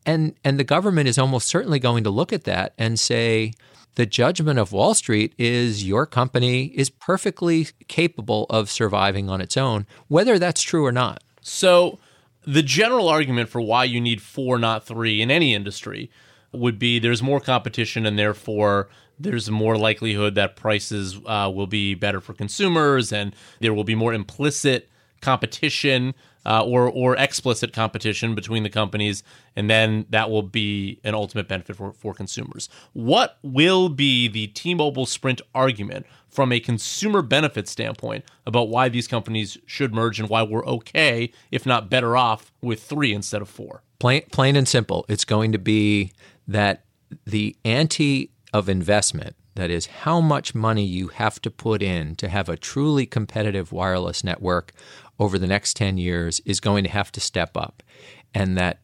and 0.06 0.34
and 0.44 0.60
the 0.60 0.64
government 0.64 1.08
is 1.08 1.18
almost 1.18 1.48
certainly 1.48 1.80
going 1.80 2.04
to 2.04 2.10
look 2.10 2.34
at 2.34 2.46
that 2.46 2.74
and 2.78 3.00
say 3.00 3.54
the 3.96 4.06
judgment 4.06 4.58
of 4.60 4.72
Wall 4.72 4.94
Street 4.94 5.34
is 5.38 5.88
your 5.88 6.06
company 6.06 6.66
is 6.66 6.90
perfectly 6.90 7.68
capable 7.88 8.46
of 8.50 8.70
surviving 8.70 9.30
on 9.30 9.42
its 9.42 9.58
own, 9.58 9.86
whether 10.08 10.40
that's 10.40 10.62
true 10.62 10.86
or 10.86 10.92
not. 10.92 11.24
So, 11.42 12.00
the 12.46 12.64
general 12.64 13.08
argument 13.08 13.50
for 13.50 13.62
why 13.62 13.84
you 13.84 14.00
need 14.00 14.22
four, 14.22 14.58
not 14.58 14.86
three, 14.86 15.22
in 15.22 15.30
any 15.30 15.54
industry 15.54 16.10
would 16.52 16.80
be 16.80 17.00
there's 17.00 17.22
more 17.22 17.40
competition 17.40 18.06
and 18.06 18.18
therefore 18.18 18.90
there's 19.20 19.50
more 19.52 19.78
likelihood 19.78 20.36
that 20.36 20.56
prices 20.56 21.20
uh, 21.26 21.52
will 21.54 21.68
be 21.68 21.94
better 21.94 22.22
for 22.22 22.34
consumers 22.34 23.12
and 23.12 23.36
there 23.60 23.74
will 23.74 23.84
be 23.84 23.96
more 23.96 24.14
implicit 24.14 24.90
competition 25.22 26.14
uh, 26.46 26.64
or 26.64 26.90
or 26.90 27.16
explicit 27.18 27.74
competition 27.74 28.34
between 28.36 28.64
the 28.64 28.70
companies, 28.70 29.24
and 29.56 29.70
then 29.70 30.06
that 30.10 30.30
will 30.30 30.42
be 30.42 31.00
an 31.04 31.14
ultimate 31.14 31.48
benefit 31.48 31.76
for, 31.76 31.94
for 31.94 32.14
consumers. 32.14 32.70
What 32.94 33.38
will 33.44 33.90
be 33.90 34.28
the 34.28 34.48
T-Mobile 34.48 35.06
Sprint 35.06 35.42
argument 35.54 36.06
from 36.30 36.52
a 36.52 36.60
consumer 36.60 37.22
benefit 37.22 37.68
standpoint 37.68 38.24
about 38.46 38.70
why 38.70 38.88
these 38.90 39.08
companies 39.08 39.58
should 39.66 39.94
merge 39.94 40.20
and 40.20 40.30
why 40.30 40.44
we're 40.44 40.66
okay, 40.66 41.32
if 41.52 41.66
not 41.66 41.90
better 41.90 42.16
off, 42.16 42.52
with 42.62 42.82
three 42.82 43.14
instead 43.14 43.42
of 43.42 43.50
four? 43.50 43.84
Plain, 44.00 44.24
plain 44.32 44.56
and 44.56 44.68
simple. 44.68 45.06
It's 45.10 45.26
going 45.26 45.52
to 45.52 45.60
be 45.60 46.14
that 46.48 46.86
the 47.26 47.56
ante 47.66 48.32
of 48.54 48.70
investment 48.70 49.36
that 49.60 49.70
is, 49.70 49.86
how 49.86 50.22
much 50.22 50.56
money 50.56 50.84
you 50.84 51.08
have 51.10 51.42
to 51.42 51.52
put 51.52 51.82
in 51.82 52.16
to 52.18 52.30
have 52.30 52.50
a 52.50 52.58
truly 52.58 53.06
competitive 53.06 53.72
wireless 53.72 54.24
network 54.24 54.72
over 55.20 55.38
the 55.38 55.48
next 55.48 55.76
10 55.76 55.98
years 55.98 56.40
is 56.46 56.60
going 56.60 56.84
to 56.84 56.90
have 56.90 57.12
to 57.12 57.20
step 57.20 57.56
up. 57.56 57.84
And 58.34 58.58
that 58.58 58.80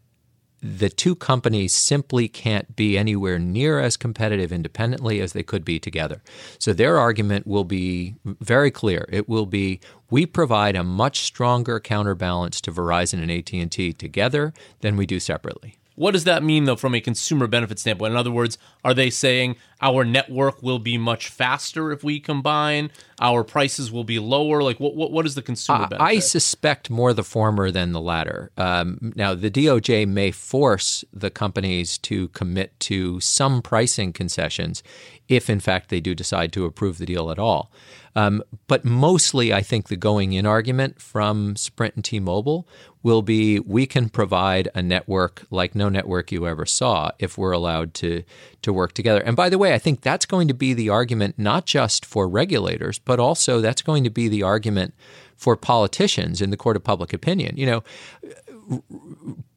the 0.62 0.89
two 0.89 1.15
companies 1.15 1.75
simply 1.75 2.27
can't 2.27 2.75
be 2.75 2.98
anywhere 2.98 3.38
near 3.38 3.79
as 3.79 3.98
competitive 3.98 4.51
independently 4.51 5.22
as 5.22 5.34
they 5.34 5.44
could 5.44 5.63
be 5.63 5.79
together. 5.79 6.24
So 6.58 6.74
their 6.74 6.98
argument 6.98 7.46
will 7.46 7.65
be 7.65 8.15
very 8.25 8.72
clear. 8.72 9.08
It 9.12 9.29
will 9.29 9.46
be 9.46 9.79
we 10.10 10.25
provide 10.25 10.75
a 10.75 10.84
much 10.84 11.20
stronger 11.20 11.79
counterbalance 11.79 12.62
to 12.62 12.72
Verizon 12.72 13.22
and 13.22 13.32
AT&T 13.32 13.94
together 13.94 14.53
than 14.82 14.98
we 14.98 15.05
do 15.05 15.20
separately. 15.20 15.77
What 15.96 16.12
does 16.12 16.25
that 16.25 16.44
mean, 16.44 16.66
though, 16.66 16.75
from 16.75 16.94
a 16.94 17.02
consumer 17.02 17.48
benefit 17.48 17.80
standpoint? 17.80 18.12
In 18.12 18.18
other 18.18 18.32
words, 18.32 18.58
are 18.84 18.94
they 18.94 19.10
saying 19.10 19.56
our 19.82 20.04
network 20.04 20.62
will 20.62 20.80
be 20.80 20.98
much 20.98 21.30
faster 21.30 21.92
if 21.92 22.04
we 22.04 22.20
combine? 22.20 22.92
Our 23.22 23.44
prices 23.46 23.92
will 23.92 24.04
be 24.04 24.20
lower? 24.20 24.62
Like, 24.62 24.80
what 24.80 24.96
what, 24.96 25.12
what 25.12 25.25
is 25.25 25.36
the 25.36 25.42
consumer 25.42 25.88
benefit? 25.88 26.04
I 26.04 26.20
suspect 26.20 26.90
more 26.90 27.14
the 27.14 27.24
former 27.24 27.72
than 27.72 27.94
the 27.94 28.02
latter. 28.02 28.52
Um, 28.58 29.14
now, 29.16 29.34
the 29.34 29.50
DOJ 29.50 30.08
may 30.08 30.32
force 30.32 31.06
the 31.14 31.30
companies 31.30 31.98
to 32.00 32.28
commit 32.30 32.78
to 32.82 33.20
some 33.22 33.62
pricing 33.62 34.12
concessions 34.12 34.84
if, 35.28 35.50
in 35.50 35.60
fact, 35.60 35.90
they 35.90 36.02
do 36.02 36.14
decide 36.14 36.52
to 36.54 36.66
approve 36.66 36.98
the 36.98 37.06
deal 37.06 37.32
at 37.32 37.40
all. 37.40 37.72
Um, 38.18 38.44
but 38.68 38.86
mostly, 38.86 39.54
I 39.54 39.62
think 39.62 39.88
the 39.88 39.98
going 39.98 40.34
in 40.34 40.46
argument 40.46 41.02
from 41.02 41.56
Sprint 41.58 41.96
and 41.96 42.06
T 42.06 42.20
Mobile 42.20 42.68
will 43.05 43.21
be 43.21 43.59
we 43.59 43.85
can 43.85 44.09
provide 44.09 44.67
a 44.74 44.81
network 44.81 45.45
like 45.51 45.75
no 45.75 45.89
network 45.89 46.31
you 46.31 46.47
ever 46.47 46.65
saw 46.65 47.12
if 47.19 47.38
we're 47.38 47.51
allowed 47.51 47.93
to, 47.93 48.24
to 48.63 48.74
work 48.74 48.93
together. 48.93 49.21
And 49.21 49.35
by 49.35 49.47
the 49.47 49.59
way, 49.59 49.75
I 49.75 49.77
think 49.77 50.01
that's 50.01 50.25
going 50.25 50.47
to 50.47 50.55
be 50.55 50.74
the 50.74 50.89
argument 50.89 51.35
not 51.38 51.67
just 51.67 52.03
for 52.03 52.27
regulators, 52.27 52.97
but 52.97 53.19
also 53.19 53.62
that's 53.62 53.83
going 53.83 54.03
to 54.05 54.09
be 54.09 54.27
the 54.27 54.41
argument 54.41 54.95
for 55.35 55.55
politicians 55.55 56.41
in 56.41 56.50
the 56.50 56.57
court 56.57 56.75
of 56.75 56.83
public 56.83 57.13
opinion. 57.13 57.55
You 57.57 57.67
know, 57.67 57.83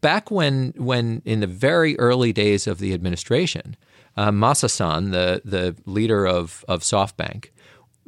back 0.02 0.30
when 0.30 0.74
when 0.76 1.22
in 1.24 1.40
the 1.40 1.46
very 1.46 1.98
early 1.98 2.34
days 2.34 2.66
of 2.66 2.80
the 2.80 2.92
administration, 2.92 3.76
uh, 4.18 4.30
Masa-san, 4.30 5.10
the 5.10 5.40
the 5.42 5.74
leader 5.86 6.26
of 6.26 6.66
of 6.68 6.82
SoftBank, 6.82 7.46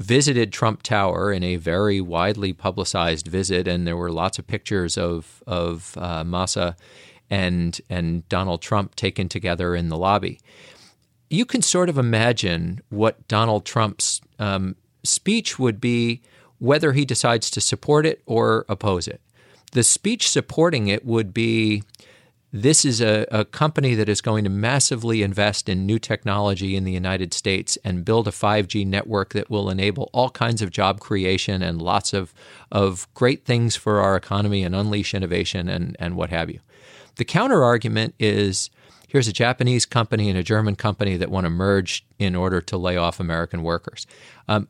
visited 0.01 0.51
Trump 0.51 0.83
Tower 0.83 1.31
in 1.31 1.45
a 1.45 1.57
very 1.57 2.01
widely 2.01 2.55
publicized 2.55 3.27
visit, 3.27 3.69
and 3.69 3.87
there 3.87 3.99
were 3.99 4.11
lots 4.11 4.39
of 4.39 4.47
pictures 4.47 4.97
of 4.97 5.43
of 5.47 5.95
uh, 5.99 6.25
Masa 6.25 6.75
and 7.29 7.81
and 7.91 8.29
Donald 8.29 8.63
Trump 8.63 8.97
taken 8.97 9.29
together 9.29 9.77
in 9.77 9.91
the 9.91 9.99
lobby. 9.99 10.41
You 11.29 11.45
can 11.45 11.63
sort 11.63 11.89
of 11.89 11.99
imagine 11.99 12.81
what 12.89 13.29
Donald 13.29 13.65
Trump's 13.65 14.21
um, 14.39 14.75
speech 15.05 15.59
would 15.59 15.81
be, 15.81 16.23
whether 16.59 16.93
he 16.93 17.05
decides 17.05 17.51
to 17.51 17.61
support 17.61 18.05
it 18.07 18.23
or 18.27 18.65
oppose 18.69 19.07
it. 19.07 19.21
The 19.73 19.85
speech 19.85 20.29
supporting 20.29 20.89
it 20.89 21.05
would 21.05 21.33
be 21.33 21.85
this 22.53 22.85
is 22.85 23.01
a, 23.01 23.27
a, 23.31 23.45
company 23.45 23.95
that 23.95 24.09
is 24.09 24.21
going 24.21 24.43
to 24.43 24.51
massively 24.51 25.23
invest 25.23 25.69
in 25.69 25.87
new 25.87 25.99
technology 25.99 26.75
in 26.75 26.83
the 26.83 26.93
United 26.93 27.33
States 27.33 27.79
and 27.85 28.05
build 28.05 28.27
a 28.27 28.33
5G 28.33 28.85
network 28.85 29.35
that 29.35 29.49
will 29.49 29.71
enable 29.71 30.11
all 30.13 30.31
kinds 30.31 30.61
of 30.61 30.71
job 30.71 30.99
creation 30.99 31.63
and 31.63 31.81
lots 31.81 32.13
of, 32.13 32.35
of 32.73 33.07
great 33.15 33.45
things 33.45 33.77
for 33.77 34.01
our 34.01 34.17
economy 34.17 34.65
and 34.65 34.75
unleash 34.75 35.15
innovation 35.15 35.69
and, 35.69 35.97
and 36.01 36.17
what 36.17 36.31
have 36.31 36.51
you. 36.51 36.59
The 37.17 37.25
counter 37.25 37.63
argument 37.63 38.15
is 38.19 38.69
here's 39.07 39.29
a 39.29 39.33
Japanese 39.33 39.87
company 39.87 40.29
and 40.29 40.39
a 40.39 40.43
German 40.43 40.75
company 40.75 41.17
that 41.17 41.31
want 41.31 41.45
to 41.45 41.51
merge 41.51 42.05
in 42.19 42.35
order 42.35 42.61
to 42.63 42.77
lay 42.77 42.97
off 42.97 43.21
American 43.21 43.63
workers. 43.63 44.07
Um, 44.49 44.69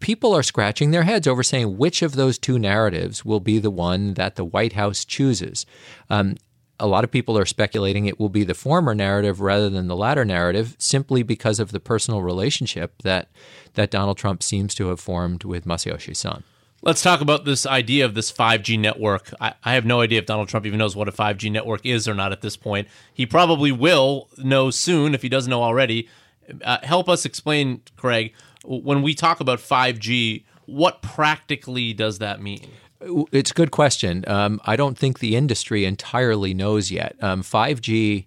people 0.00 0.36
are 0.36 0.42
scratching 0.42 0.90
their 0.90 1.04
heads 1.04 1.26
over 1.26 1.42
saying 1.42 1.78
which 1.78 2.02
of 2.02 2.14
those 2.14 2.38
two 2.38 2.58
narratives 2.58 3.24
will 3.24 3.40
be 3.40 3.58
the 3.58 3.70
one 3.70 4.14
that 4.14 4.36
the 4.36 4.44
White 4.44 4.74
House 4.74 5.02
chooses. 5.02 5.64
Um, 6.10 6.36
a 6.80 6.86
lot 6.86 7.04
of 7.04 7.10
people 7.10 7.38
are 7.38 7.46
speculating 7.46 8.06
it 8.06 8.18
will 8.18 8.28
be 8.28 8.44
the 8.44 8.54
former 8.54 8.94
narrative 8.94 9.40
rather 9.40 9.70
than 9.70 9.86
the 9.86 9.96
latter 9.96 10.24
narrative, 10.24 10.74
simply 10.78 11.22
because 11.22 11.60
of 11.60 11.72
the 11.72 11.80
personal 11.80 12.22
relationship 12.22 13.02
that 13.02 13.28
that 13.74 13.90
Donald 13.90 14.16
Trump 14.16 14.42
seems 14.42 14.74
to 14.74 14.88
have 14.88 15.00
formed 15.00 15.44
with 15.44 15.64
Masayoshi 15.64 16.14
Son. 16.14 16.44
Let's 16.82 17.02
talk 17.02 17.20
about 17.20 17.44
this 17.44 17.64
idea 17.64 18.04
of 18.04 18.14
this 18.14 18.30
5G 18.30 18.78
network. 18.78 19.32
I, 19.40 19.54
I, 19.64 19.72
have 19.74 19.86
no 19.86 20.02
idea 20.02 20.18
if 20.18 20.26
Donald 20.26 20.48
Trump 20.48 20.66
even 20.66 20.78
knows 20.78 20.94
what 20.94 21.08
a 21.08 21.12
5G 21.12 21.50
network 21.50 21.84
is 21.84 22.06
or 22.06 22.14
not 22.14 22.30
at 22.30 22.42
this 22.42 22.58
point. 22.58 22.88
He 23.12 23.24
probably 23.24 23.72
will 23.72 24.28
know 24.36 24.70
soon 24.70 25.14
if 25.14 25.22
he 25.22 25.30
doesn't 25.30 25.48
know 25.48 25.62
already. 25.62 26.08
Uh, 26.62 26.78
help 26.82 27.08
us 27.08 27.24
explain, 27.24 27.80
Craig, 27.96 28.34
when 28.64 29.00
we 29.00 29.14
talk 29.14 29.40
about 29.40 29.60
5G, 29.60 30.44
what 30.66 31.00
practically 31.00 31.94
does 31.94 32.18
that 32.18 32.42
mean? 32.42 32.68
It's 33.32 33.50
a 33.50 33.54
good 33.54 33.70
question. 33.70 34.24
Um, 34.26 34.60
I 34.64 34.76
don't 34.76 34.96
think 34.96 35.18
the 35.18 35.36
industry 35.36 35.84
entirely 35.84 36.54
knows 36.54 36.90
yet. 36.90 37.16
Um, 37.20 37.42
5G 37.42 38.26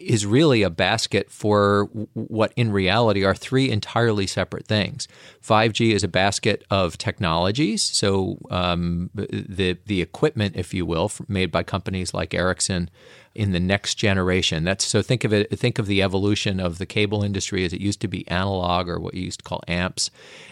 is 0.00 0.26
really 0.26 0.62
a 0.62 0.70
basket 0.70 1.30
for 1.30 1.84
what 2.14 2.52
in 2.56 2.70
reality 2.70 3.24
are 3.24 3.34
three 3.34 3.70
entirely 3.70 4.26
separate 4.26 4.66
things. 4.66 5.08
5G 5.42 5.92
is 5.92 6.04
a 6.04 6.08
basket 6.08 6.64
of 6.70 6.98
technologies, 6.98 7.82
so 7.82 8.38
um, 8.50 9.10
the 9.14 9.78
the 9.86 10.00
equipment, 10.00 10.56
if 10.56 10.72
you 10.72 10.86
will, 10.86 11.10
made 11.26 11.50
by 11.50 11.62
companies 11.62 12.14
like 12.14 12.34
Ericsson 12.34 12.90
in 13.38 13.52
the 13.52 13.60
next 13.60 13.94
generation. 13.94 14.64
That's 14.64 14.84
so 14.84 15.00
think 15.00 15.22
of 15.22 15.32
it 15.32 15.56
think 15.56 15.78
of 15.78 15.86
the 15.86 16.02
evolution 16.02 16.58
of 16.58 16.78
the 16.78 16.86
cable 16.86 17.22
industry 17.22 17.64
as 17.64 17.72
it 17.72 17.80
used 17.80 18.00
to 18.00 18.08
be 18.08 18.26
analog 18.26 18.88
or 18.88 18.98
what 18.98 19.14
you 19.14 19.22
used 19.22 19.38
to 19.38 19.44
call 19.44 19.62
amps 19.68 20.10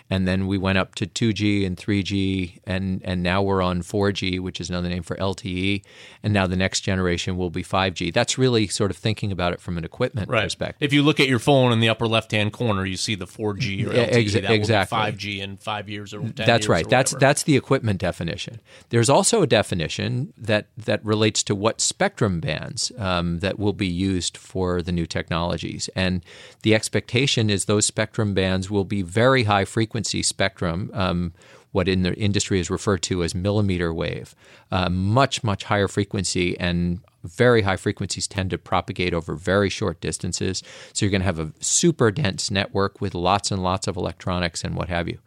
and 0.09 0.29
then 0.29 0.47
we 0.47 0.57
went 0.57 0.79
up 0.79 0.95
to 0.95 1.07
2G 1.07 1.67
and 1.67 1.77
3G 1.77 2.61
and 2.65 3.03
and 3.05 3.23
now 3.23 3.43
we're 3.43 3.61
on 3.61 3.83
4G 3.83 4.39
which 4.41 4.61
is 4.61 4.71
another 4.71 4.89
name 4.89 5.03
for 5.03 5.17
LTE 5.17 5.83
and 6.23 6.33
now 6.33 6.47
the 6.47 6.57
next 6.57 6.81
generation 6.83 7.37
will 7.37 7.51
be 7.51 7.65
5G. 7.65 8.13
That's 8.13 8.39
really 8.39 8.69
sort 8.69 8.91
of 8.91 8.97
thinking 8.97 9.33
about 9.33 9.53
it 9.53 9.61
from 9.61 9.77
an 9.79 9.85
equipment 9.85 10.29
right. 10.29 10.45
perspective. 10.45 10.77
If 10.81 10.93
you 10.93 11.03
look 11.03 11.19
at 11.19 11.29
your 11.29 11.39
phone 11.39 11.73
in 11.73 11.81
the 11.81 11.89
upper 11.89 12.07
left-hand 12.07 12.53
corner 12.53 12.87
you 12.87 12.97
see 12.97 13.15
the 13.15 13.27
4G 13.27 13.87
or 13.87 13.91
LTE 13.91 14.13
Ex- 14.13 14.33
that 14.35 14.51
exactly. 14.51 14.97
5G 14.97 15.39
in 15.41 15.57
5 15.57 15.89
years 15.89 16.15
or 16.15 16.21
10 16.21 16.35
That's 16.37 16.69
right. 16.69 16.89
that's 16.89 17.15
that's 17.17 17.43
the 17.43 17.57
equipment 17.57 18.01
definition. 18.01 18.61
There's 18.91 19.11
also 19.11 19.43
a 19.43 19.47
definition 19.47 20.33
that 20.39 20.69
that 20.77 21.05
relates 21.05 21.43
to 21.45 21.55
what 21.55 21.81
spectrum 21.81 22.41
bands 22.41 22.76
um, 22.99 23.41
that 23.41 23.59
will 23.59 23.73
be 23.73 23.87
used 23.87 24.37
for 24.37 24.83
the 24.83 24.93
new 24.93 25.07
technologies. 25.07 25.89
And 25.95 26.25
the 26.63 26.75
expectation 26.75 27.51
is 27.51 27.65
those 27.65 27.87
spectrum 27.87 28.35
bands 28.35 28.71
will 28.71 28.85
be 28.85 29.03
very 29.03 29.45
high 29.45 29.65
frequency 29.65 30.23
spectrum. 30.23 30.91
Um, 30.93 31.33
what 31.73 31.89
in 31.89 32.03
the 32.03 32.15
industry 32.15 32.59
is 32.59 32.71
referred 32.71 33.03
to 33.03 33.23
as 33.23 33.35
millimeter 33.35 33.93
wave, 33.93 34.35
uh, 34.71 34.89
much, 34.89 35.45
much 35.45 35.65
higher 35.65 35.89
frequency, 35.89 36.59
and 36.59 37.01
very 37.23 37.63
high 37.63 37.77
frequencies 37.77 38.27
tend 38.27 38.49
to 38.51 38.57
propagate 38.57 39.13
over 39.13 39.35
very 39.35 39.69
short 39.69 40.01
distances. 40.01 40.63
So 40.95 41.05
you're 41.05 41.11
going 41.11 41.21
to 41.21 41.27
have 41.27 41.39
a 41.39 41.53
super 41.61 42.11
dense 42.11 42.51
network 42.51 43.01
with 43.01 43.15
lots 43.15 43.51
and 43.51 43.63
lots 43.63 43.87
of 43.87 43.97
electronics 43.97 44.65
and 44.65 44.75
what 44.75 44.89
have 44.89 45.07
you. 45.07 45.19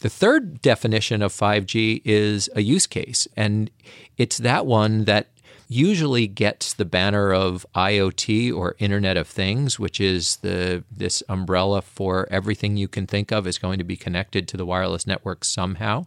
The 0.00 0.10
third 0.10 0.60
definition 0.60 1.22
of 1.22 1.32
5G 1.32 2.02
is 2.04 2.50
a 2.54 2.60
use 2.60 2.86
case, 2.86 3.26
and 3.36 3.70
it's 4.18 4.38
that 4.38 4.66
one 4.66 5.06
that 5.06 5.28
usually 5.68 6.26
gets 6.26 6.74
the 6.74 6.84
banner 6.84 7.32
of 7.32 7.66
IoT 7.74 8.54
or 8.54 8.76
Internet 8.78 9.16
of 9.16 9.26
Things, 9.26 9.78
which 9.78 10.00
is 10.00 10.36
the 10.36 10.84
this 10.90 11.22
umbrella 11.28 11.82
for 11.82 12.28
everything 12.30 12.76
you 12.76 12.88
can 12.88 13.06
think 13.06 13.32
of 13.32 13.46
is 13.46 13.58
going 13.58 13.78
to 13.78 13.84
be 13.84 13.96
connected 13.96 14.46
to 14.48 14.56
the 14.56 14.66
wireless 14.66 15.06
network 15.06 15.44
somehow. 15.44 16.06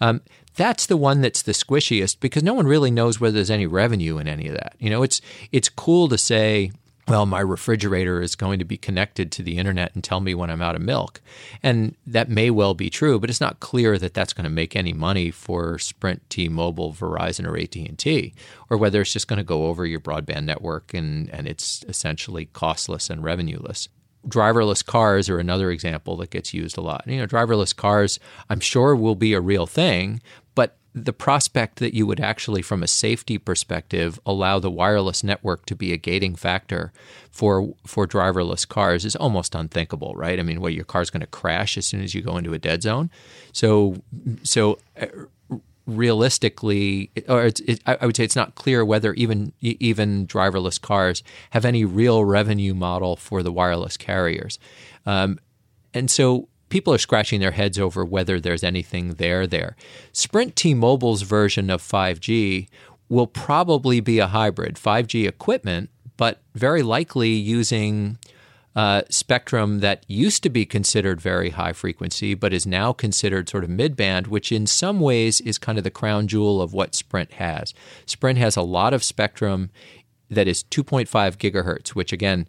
Um, 0.00 0.20
that's 0.54 0.86
the 0.86 0.96
one 0.96 1.20
that's 1.20 1.42
the 1.42 1.52
squishiest 1.52 2.20
because 2.20 2.42
no 2.42 2.54
one 2.54 2.66
really 2.66 2.90
knows 2.90 3.20
whether 3.20 3.34
there's 3.34 3.50
any 3.50 3.66
revenue 3.66 4.18
in 4.18 4.28
any 4.28 4.48
of 4.48 4.54
that. 4.54 4.74
You 4.78 4.90
know, 4.90 5.02
it's 5.02 5.20
it's 5.50 5.68
cool 5.68 6.08
to 6.08 6.18
say 6.18 6.72
well, 7.08 7.26
my 7.26 7.40
refrigerator 7.40 8.22
is 8.22 8.36
going 8.36 8.60
to 8.60 8.64
be 8.64 8.76
connected 8.76 9.32
to 9.32 9.42
the 9.42 9.58
internet 9.58 9.92
and 9.94 10.04
tell 10.04 10.20
me 10.20 10.34
when 10.34 10.50
I'm 10.50 10.62
out 10.62 10.76
of 10.76 10.82
milk. 10.82 11.20
And 11.62 11.96
that 12.06 12.28
may 12.28 12.48
well 12.48 12.74
be 12.74 12.90
true, 12.90 13.18
but 13.18 13.28
it's 13.28 13.40
not 13.40 13.58
clear 13.58 13.98
that 13.98 14.14
that's 14.14 14.32
going 14.32 14.44
to 14.44 14.50
make 14.50 14.76
any 14.76 14.92
money 14.92 15.32
for 15.32 15.78
Sprint, 15.78 16.22
T-Mobile, 16.30 16.92
Verizon, 16.92 17.46
or 17.46 17.58
AT&T, 17.58 18.34
or 18.70 18.76
whether 18.76 19.00
it's 19.00 19.12
just 19.12 19.26
going 19.26 19.38
to 19.38 19.42
go 19.44 19.66
over 19.66 19.84
your 19.84 20.00
broadband 20.00 20.44
network 20.44 20.94
and, 20.94 21.28
and 21.30 21.48
it's 21.48 21.84
essentially 21.88 22.46
costless 22.46 23.10
and 23.10 23.22
revenueless. 23.22 23.88
Driverless 24.28 24.86
cars 24.86 25.28
are 25.28 25.40
another 25.40 25.72
example 25.72 26.16
that 26.18 26.30
gets 26.30 26.54
used 26.54 26.78
a 26.78 26.80
lot. 26.80 27.02
You 27.08 27.18
know, 27.18 27.26
driverless 27.26 27.74
cars, 27.74 28.20
I'm 28.48 28.60
sure, 28.60 28.94
will 28.94 29.16
be 29.16 29.32
a 29.32 29.40
real 29.40 29.66
thing, 29.66 30.22
the 30.94 31.12
prospect 31.12 31.78
that 31.78 31.94
you 31.94 32.06
would 32.06 32.20
actually, 32.20 32.60
from 32.60 32.82
a 32.82 32.88
safety 32.88 33.38
perspective, 33.38 34.20
allow 34.26 34.58
the 34.58 34.70
wireless 34.70 35.24
network 35.24 35.64
to 35.66 35.74
be 35.74 35.92
a 35.92 35.96
gating 35.96 36.34
factor 36.34 36.92
for 37.30 37.74
for 37.86 38.06
driverless 38.06 38.68
cars 38.68 39.04
is 39.04 39.16
almost 39.16 39.54
unthinkable, 39.54 40.14
right? 40.14 40.38
I 40.38 40.42
mean, 40.42 40.60
what 40.60 40.74
your 40.74 40.84
car's 40.84 41.08
going 41.08 41.22
to 41.22 41.26
crash 41.26 41.78
as 41.78 41.86
soon 41.86 42.02
as 42.02 42.14
you 42.14 42.20
go 42.20 42.36
into 42.36 42.52
a 42.52 42.58
dead 42.58 42.82
zone. 42.82 43.10
So, 43.52 44.02
so 44.42 44.78
uh, 45.00 45.06
realistically, 45.86 47.10
or 47.26 47.46
it, 47.46 47.80
I 47.86 48.04
would 48.04 48.16
say 48.16 48.24
it's 48.24 48.36
not 48.36 48.54
clear 48.54 48.84
whether 48.84 49.14
even 49.14 49.52
even 49.60 50.26
driverless 50.26 50.80
cars 50.80 51.22
have 51.50 51.64
any 51.64 51.86
real 51.86 52.24
revenue 52.24 52.74
model 52.74 53.16
for 53.16 53.42
the 53.42 53.52
wireless 53.52 53.96
carriers. 53.96 54.58
Um, 55.06 55.38
and 55.94 56.10
so 56.10 56.48
people 56.72 56.94
are 56.94 56.98
scratching 56.98 57.38
their 57.38 57.50
heads 57.50 57.78
over 57.78 58.02
whether 58.02 58.40
there's 58.40 58.64
anything 58.64 59.10
there 59.14 59.46
there. 59.46 59.76
Sprint 60.10 60.56
T-Mobile's 60.56 61.20
version 61.20 61.68
of 61.68 61.82
5G 61.82 62.66
will 63.10 63.26
probably 63.26 64.00
be 64.00 64.18
a 64.18 64.26
hybrid 64.26 64.76
5G 64.76 65.28
equipment, 65.28 65.90
but 66.16 66.40
very 66.54 66.82
likely 66.82 67.28
using 67.28 68.16
uh, 68.74 69.02
spectrum 69.10 69.80
that 69.80 70.06
used 70.08 70.42
to 70.44 70.48
be 70.48 70.64
considered 70.64 71.20
very 71.20 71.50
high 71.50 71.74
frequency, 71.74 72.32
but 72.32 72.54
is 72.54 72.66
now 72.66 72.90
considered 72.94 73.50
sort 73.50 73.64
of 73.64 73.68
mid 73.68 73.94
band, 73.94 74.28
which 74.28 74.50
in 74.50 74.66
some 74.66 74.98
ways 74.98 75.42
is 75.42 75.58
kind 75.58 75.76
of 75.76 75.84
the 75.84 75.90
crown 75.90 76.26
jewel 76.26 76.62
of 76.62 76.72
what 76.72 76.94
Sprint 76.94 77.32
has. 77.32 77.74
Sprint 78.06 78.38
has 78.38 78.56
a 78.56 78.62
lot 78.62 78.94
of 78.94 79.04
spectrum 79.04 79.68
that 80.30 80.48
is 80.48 80.64
2.5 80.64 81.06
gigahertz, 81.36 81.90
which 81.90 82.14
again 82.14 82.48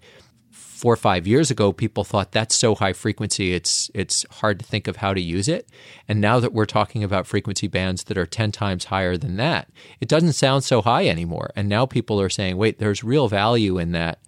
four 0.84 0.92
or 0.92 0.98
five 0.98 1.26
years 1.26 1.50
ago, 1.50 1.72
people 1.72 2.04
thought 2.04 2.34
that's 2.34 2.54
so 2.54 2.76
high 2.76 2.92
frequency, 2.92 3.54
it's 3.54 3.90
it's 3.94 4.26
hard 4.30 4.60
to 4.60 4.66
think 4.66 4.86
of 4.86 4.98
how 4.98 5.14
to 5.14 5.22
use 5.22 5.48
it. 5.48 5.70
And 6.10 6.20
now 6.20 6.42
that 6.42 6.52
we're 6.52 6.66
talking 6.66 7.06
about 7.06 7.26
frequency 7.26 7.70
bands 7.70 8.04
that 8.04 8.18
are 8.18 8.26
ten 8.26 8.52
times 8.52 8.84
higher 8.84 9.16
than 9.16 9.38
that, 9.38 9.70
it 10.02 10.10
doesn't 10.10 10.34
sound 10.34 10.66
so 10.66 10.82
high 10.82 11.08
anymore. 11.08 11.52
And 11.56 11.70
now 11.70 11.86
people 11.86 12.20
are 12.20 12.28
saying, 12.28 12.58
wait, 12.58 12.80
there's 12.80 13.02
real 13.02 13.30
value 13.30 13.78
in 13.78 13.94
that, 13.94 14.20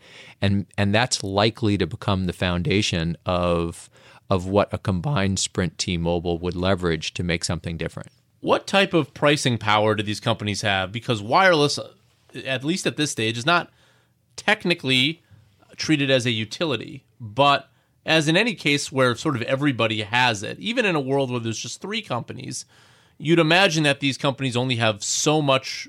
and 0.41 0.65
and 0.77 0.95
that's 0.95 1.25
likely 1.25 1.77
to 1.77 1.85
become 1.85 2.24
the 2.24 2.31
foundation 2.31 3.17
of 3.25 3.89
of 4.29 4.47
what 4.47 4.74
a 4.74 4.77
combined 4.77 5.39
Sprint 5.39 5.77
T-Mobile 5.77 6.38
would 6.38 6.55
leverage 6.55 7.13
to 7.15 7.24
make 7.24 7.43
something 7.43 7.75
different. 7.75 8.13
What 8.39 8.65
type 8.65 8.93
of 8.93 9.13
pricing 9.13 9.57
power 9.57 9.93
do 9.93 10.03
these 10.03 10.21
companies 10.21 10.62
have? 10.62 10.93
Because 10.93 11.21
wireless, 11.21 11.77
at 12.45 12.63
least 12.63 12.88
at 12.88 12.95
this 12.95 13.12
stage, 13.12 13.38
is 13.38 13.45
not 13.45 13.71
technically 14.38 15.21
treated 15.75 16.10
as 16.10 16.25
a 16.25 16.32
utility, 16.32 17.05
but 17.20 17.70
as 18.05 18.27
in 18.27 18.38
any 18.38 18.53
case 18.53 18.91
where 18.91 19.15
sort 19.15 19.36
of 19.36 19.41
everybody 19.44 20.01
has 20.01 20.44
it, 20.44 20.60
even 20.60 20.86
in 20.86 20.96
a 20.96 21.00
world 21.00 21.32
where 21.32 21.39
there's 21.39 21.60
just 21.60 21.82
three 21.82 22.01
companies, 22.01 22.65
you'd 23.17 23.39
imagine 23.39 23.84
that 23.84 24.00
these 24.00 24.17
companies 24.17 24.55
only 24.55 24.75
have 24.75 25.03
so 25.03 25.41
much 25.41 25.88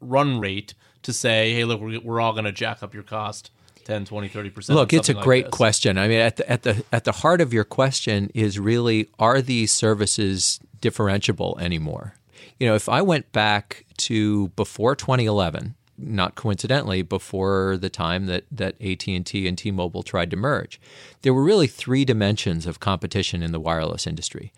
run 0.00 0.40
rate 0.40 0.74
to 1.02 1.12
say, 1.12 1.52
hey, 1.52 1.64
look, 1.64 1.80
we're 1.80 2.20
all 2.20 2.32
going 2.32 2.44
to 2.44 2.52
jack 2.52 2.82
up 2.82 2.94
your 2.94 3.02
cost 3.02 3.50
10, 3.84 4.04
20, 4.04 4.28
30%. 4.28 4.68
Look, 4.74 4.92
it's 4.92 5.08
a 5.08 5.14
great 5.14 5.46
like 5.46 5.52
question. 5.52 5.96
I 5.96 6.08
mean, 6.08 6.18
at 6.18 6.36
the, 6.36 6.50
at, 6.50 6.62
the, 6.62 6.84
at 6.92 7.04
the 7.04 7.12
heart 7.12 7.40
of 7.40 7.52
your 7.52 7.64
question 7.64 8.30
is 8.34 8.58
really 8.58 9.08
are 9.18 9.40
these 9.40 9.72
services 9.72 10.60
differentiable 10.80 11.58
anymore? 11.60 12.14
You 12.58 12.68
know, 12.68 12.74
if 12.74 12.88
I 12.88 13.02
went 13.02 13.32
back 13.32 13.86
to 13.98 14.48
before 14.48 14.94
2011, 14.94 15.74
not 15.98 16.34
coincidentally, 16.34 17.02
before 17.02 17.76
the 17.76 17.90
time 17.90 18.26
that, 18.26 18.44
that 18.50 18.80
AT&T 18.80 19.48
and 19.48 19.58
T-Mobile 19.58 20.02
tried 20.02 20.30
to 20.30 20.36
merge. 20.36 20.80
There 21.22 21.34
were 21.34 21.42
really 21.42 21.66
three 21.66 22.04
dimensions 22.04 22.66
of 22.66 22.80
competition 22.80 23.42
in 23.42 23.52
the 23.52 23.60
wireless 23.60 24.06
industry. 24.06 24.52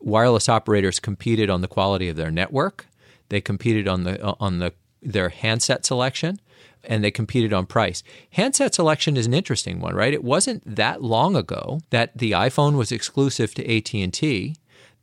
Wireless 0.00 0.48
operators 0.48 0.98
competed 0.98 1.50
on 1.50 1.60
the 1.60 1.68
quality 1.68 2.08
of 2.08 2.16
their 2.16 2.30
network. 2.30 2.86
They 3.28 3.40
competed 3.40 3.86
on 3.86 4.04
the 4.04 4.22
uh, 4.24 4.34
on 4.40 4.58
the 4.58 4.72
their 5.00 5.28
handset 5.28 5.86
selection, 5.86 6.40
and 6.84 7.02
they 7.02 7.10
competed 7.10 7.52
on 7.52 7.66
price. 7.66 8.02
Handset 8.30 8.74
selection 8.74 9.16
is 9.16 9.26
an 9.26 9.34
interesting 9.34 9.80
one, 9.80 9.94
right? 9.94 10.12
It 10.12 10.24
wasn't 10.24 10.62
that 10.76 11.02
long 11.02 11.36
ago 11.36 11.80
that 11.90 12.16
the 12.16 12.32
iPhone 12.32 12.76
was 12.76 12.92
exclusive 12.92 13.54
to 13.54 13.76
AT&T, 13.76 14.56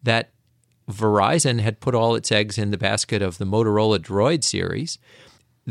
that 0.04 0.32
Verizon 0.90 1.60
had 1.60 1.80
put 1.80 1.96
all 1.96 2.16
its 2.16 2.32
eggs 2.32 2.58
in 2.58 2.72
the 2.72 2.78
basket 2.78 3.22
of 3.22 3.38
the 3.38 3.46
Motorola 3.46 4.00
Droid 4.00 4.44
series, 4.44 4.98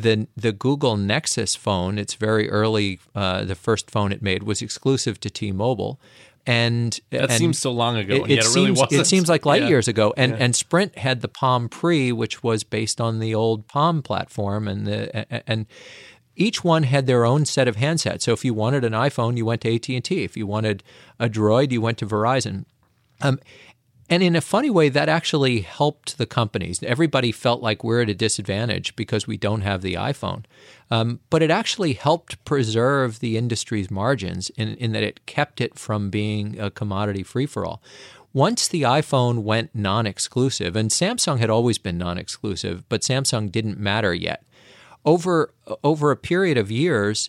the 0.03 0.27
the 0.37 0.53
Google 0.53 0.97
Nexus 0.97 1.55
phone, 1.57 1.99
it's 1.99 2.15
very 2.15 2.49
early. 2.51 3.01
Uh, 3.15 3.45
the 3.45 3.55
first 3.55 3.91
phone 3.91 4.13
it 4.13 4.23
made 4.23 4.43
was 4.43 4.63
exclusive 4.63 5.21
to 5.21 5.31
T-Mobile, 5.31 6.01
and 6.47 6.99
that 7.11 7.31
and 7.31 7.33
seems 7.33 7.59
so 7.59 7.73
long 7.73 7.97
ago. 7.97 8.25
It, 8.25 8.39
it 8.39 8.45
seems 8.45 8.81
really 8.81 8.97
it 8.97 9.07
seems 9.07 9.29
like 9.29 9.45
light 9.45 9.63
yeah. 9.63 9.69
years 9.69 9.89
ago. 9.89 10.15
And 10.17 10.33
yeah. 10.33 10.39
and 10.41 10.57
Sprint 10.57 10.97
had 10.99 11.21
the 11.21 11.29
Palm 11.29 11.69
Pre, 11.69 12.13
which 12.13 12.43
was 12.43 12.65
based 12.65 13.01
on 13.01 13.19
the 13.19 13.35
old 13.35 13.69
Palm 13.69 14.03
platform, 14.03 14.69
and 14.69 14.87
the 14.87 15.51
and 15.51 15.67
each 16.37 16.63
one 16.63 16.85
had 16.85 17.07
their 17.07 17.25
own 17.25 17.45
set 17.45 17.69
of 17.69 17.77
handsets. 17.77 18.23
So 18.23 18.33
if 18.33 18.45
you 18.45 18.55
wanted 18.55 18.85
an 18.85 18.93
iPhone, 18.93 19.37
you 19.37 19.45
went 19.45 19.63
to 19.63 19.75
AT 19.75 19.89
and 19.89 20.05
T. 20.05 20.23
If 20.23 20.37
you 20.37 20.47
wanted 20.47 20.83
a 21.19 21.29
Droid, 21.29 21.73
you 21.73 21.81
went 21.81 21.99
to 21.99 22.07
Verizon. 22.07 22.65
Um, 23.21 23.41
and 24.11 24.23
in 24.23 24.35
a 24.35 24.40
funny 24.40 24.71
way, 24.71 24.88
that 24.88 25.09
actually 25.09 25.61
helped 25.61 26.16
the 26.16 26.27
companies. 26.27 26.83
Everybody 26.83 27.31
felt 27.31 27.61
like 27.61 27.85
we're 27.85 28.03
at 28.03 28.09
a 28.09 28.14
disadvantage 28.14 28.97
because 28.97 29.27
we 29.27 29.37
don't 29.37 29.61
have 29.61 29.83
the 29.83 29.94
iPhone. 29.94 30.44
Um, 30.90 31.21
but 31.29 31.42
it 31.42 31.51
actually 31.51 31.92
helped 31.92 32.42
preserve 32.47 33.21
the 33.21 33.37
industry's 33.37 33.90
margins 33.90 34.51
in, 34.51 34.77
in 34.77 34.92
that 34.92 35.03
it 35.03 35.27
kept 35.27 35.61
it 35.61 35.79
from 35.79 36.09
being 36.09 36.59
a 36.59 36.71
commodity 36.71 37.23
free 37.23 37.44
for 37.44 37.66
all. 37.66 37.83
Once 38.33 38.66
the 38.66 38.83
iPhone 38.83 39.42
went 39.42 39.75
non 39.75 40.07
exclusive, 40.07 40.75
and 40.75 40.90
Samsung 40.90 41.38
had 41.38 41.51
always 41.51 41.77
been 41.77 41.99
non 41.99 42.16
exclusive, 42.16 42.88
but 42.88 43.03
Samsung 43.03 43.53
didn't 43.53 43.79
matter 43.79 44.14
yet. 44.14 44.42
Over, 45.05 45.53
over 45.85 46.11
a 46.11 46.16
period 46.16 46.57
of 46.57 46.71
years, 46.71 47.29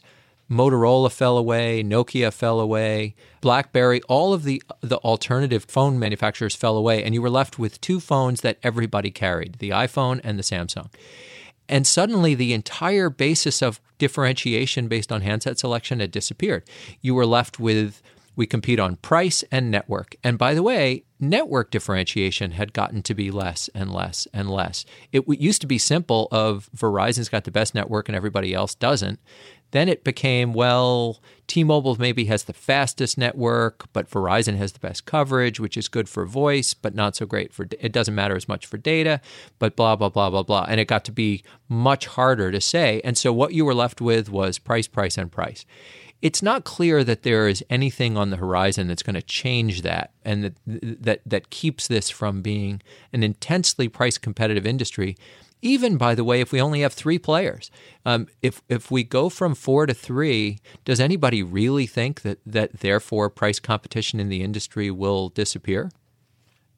Motorola 0.49 1.11
fell 1.11 1.37
away, 1.37 1.83
Nokia 1.83 2.33
fell 2.33 2.59
away, 2.59 3.15
BlackBerry, 3.41 4.01
all 4.03 4.33
of 4.33 4.43
the 4.43 4.61
the 4.81 4.97
alternative 4.97 5.65
phone 5.65 5.99
manufacturers 5.99 6.55
fell 6.55 6.75
away 6.75 7.03
and 7.03 7.13
you 7.13 7.21
were 7.21 7.29
left 7.29 7.59
with 7.59 7.79
two 7.81 7.99
phones 7.99 8.41
that 8.41 8.57
everybody 8.63 9.11
carried, 9.11 9.55
the 9.59 9.69
iPhone 9.69 10.19
and 10.23 10.39
the 10.39 10.43
Samsung. 10.43 10.89
And 11.67 11.85
suddenly 11.85 12.33
the 12.33 12.53
entire 12.53 13.11
basis 13.11 13.61
of 13.61 13.79
differentiation 13.99 14.87
based 14.87 15.11
on 15.11 15.21
handset 15.21 15.59
selection 15.59 15.99
had 15.99 16.09
disappeared. 16.09 16.63
You 17.01 17.13
were 17.13 17.27
left 17.27 17.59
with 17.59 18.01
we 18.39 18.47
compete 18.47 18.79
on 18.79 18.95
price 18.95 19.43
and 19.51 19.69
network. 19.69 20.15
And 20.23 20.37
by 20.37 20.53
the 20.53 20.63
way, 20.63 21.03
network 21.19 21.71
differentiation 21.71 22.51
had 22.51 22.71
gotten 22.71 23.01
to 23.03 23.13
be 23.13 23.31
less 23.31 23.69
and 23.75 23.93
less 23.93 24.29
and 24.33 24.49
less. 24.49 24.85
It 25.11 25.25
used 25.27 25.59
to 25.59 25.67
be 25.67 25.77
simple 25.77 26.29
of 26.31 26.69
Verizon's 26.73 27.27
got 27.27 27.43
the 27.43 27.51
best 27.51 27.75
network 27.75 28.07
and 28.07 28.15
everybody 28.15 28.53
else 28.53 28.75
doesn't. 28.75 29.19
Then 29.71 29.87
it 29.89 30.03
became, 30.03 30.53
well, 30.53 31.21
T 31.47 31.63
Mobile 31.63 31.95
maybe 31.99 32.25
has 32.25 32.43
the 32.43 32.53
fastest 32.53 33.17
network, 33.17 33.91
but 33.93 34.09
Verizon 34.09 34.55
has 34.57 34.71
the 34.71 34.79
best 34.79 35.05
coverage, 35.05 35.59
which 35.59 35.77
is 35.77 35.87
good 35.87 36.07
for 36.07 36.25
voice, 36.25 36.73
but 36.73 36.95
not 36.95 37.15
so 37.15 37.25
great 37.25 37.53
for 37.53 37.67
it 37.79 37.91
doesn't 37.91 38.15
matter 38.15 38.35
as 38.35 38.47
much 38.47 38.65
for 38.65 38.77
data, 38.77 39.19
but 39.57 39.75
blah, 39.75 39.95
blah, 39.95 40.09
blah, 40.09 40.29
blah, 40.29 40.43
blah. 40.43 40.65
And 40.67 40.79
it 40.79 40.87
got 40.87 41.05
to 41.05 41.11
be 41.11 41.43
much 41.67 42.07
harder 42.07 42.51
to 42.51 42.61
say. 42.61 43.01
And 43.03 43.17
so 43.17 43.33
what 43.33 43.53
you 43.53 43.65
were 43.65 43.73
left 43.73 44.01
with 44.01 44.29
was 44.29 44.59
price, 44.59 44.87
price, 44.87 45.17
and 45.17 45.31
price. 45.31 45.65
It's 46.21 46.43
not 46.43 46.65
clear 46.65 47.03
that 47.05 47.23
there 47.23 47.47
is 47.47 47.63
anything 47.69 48.17
on 48.17 48.29
the 48.29 48.37
horizon 48.37 48.87
that's 48.87 49.03
going 49.03 49.15
to 49.15 49.21
change 49.21 49.83
that 49.83 50.11
and 50.25 50.43
that, 50.43 50.53
that, 50.65 51.21
that 51.25 51.49
keeps 51.49 51.87
this 51.87 52.09
from 52.09 52.41
being 52.41 52.81
an 53.13 53.23
intensely 53.23 53.87
price 53.87 54.17
competitive 54.17 54.65
industry 54.67 55.15
even 55.61 55.97
by 55.97 56.15
the 56.15 56.23
way, 56.23 56.41
if 56.41 56.51
we 56.51 56.61
only 56.61 56.81
have 56.81 56.93
three 56.93 57.19
players, 57.19 57.69
um, 58.05 58.27
if 58.41 58.61
if 58.69 58.89
we 58.89 59.03
go 59.03 59.29
from 59.29 59.55
four 59.55 59.85
to 59.85 59.93
three, 59.93 60.59
does 60.85 60.99
anybody 60.99 61.43
really 61.43 61.85
think 61.85 62.21
that 62.21 62.39
that 62.45 62.79
therefore 62.79 63.29
price 63.29 63.59
competition 63.59 64.19
in 64.19 64.29
the 64.29 64.41
industry 64.41 64.89
will 64.89 65.29
disappear? 65.29 65.91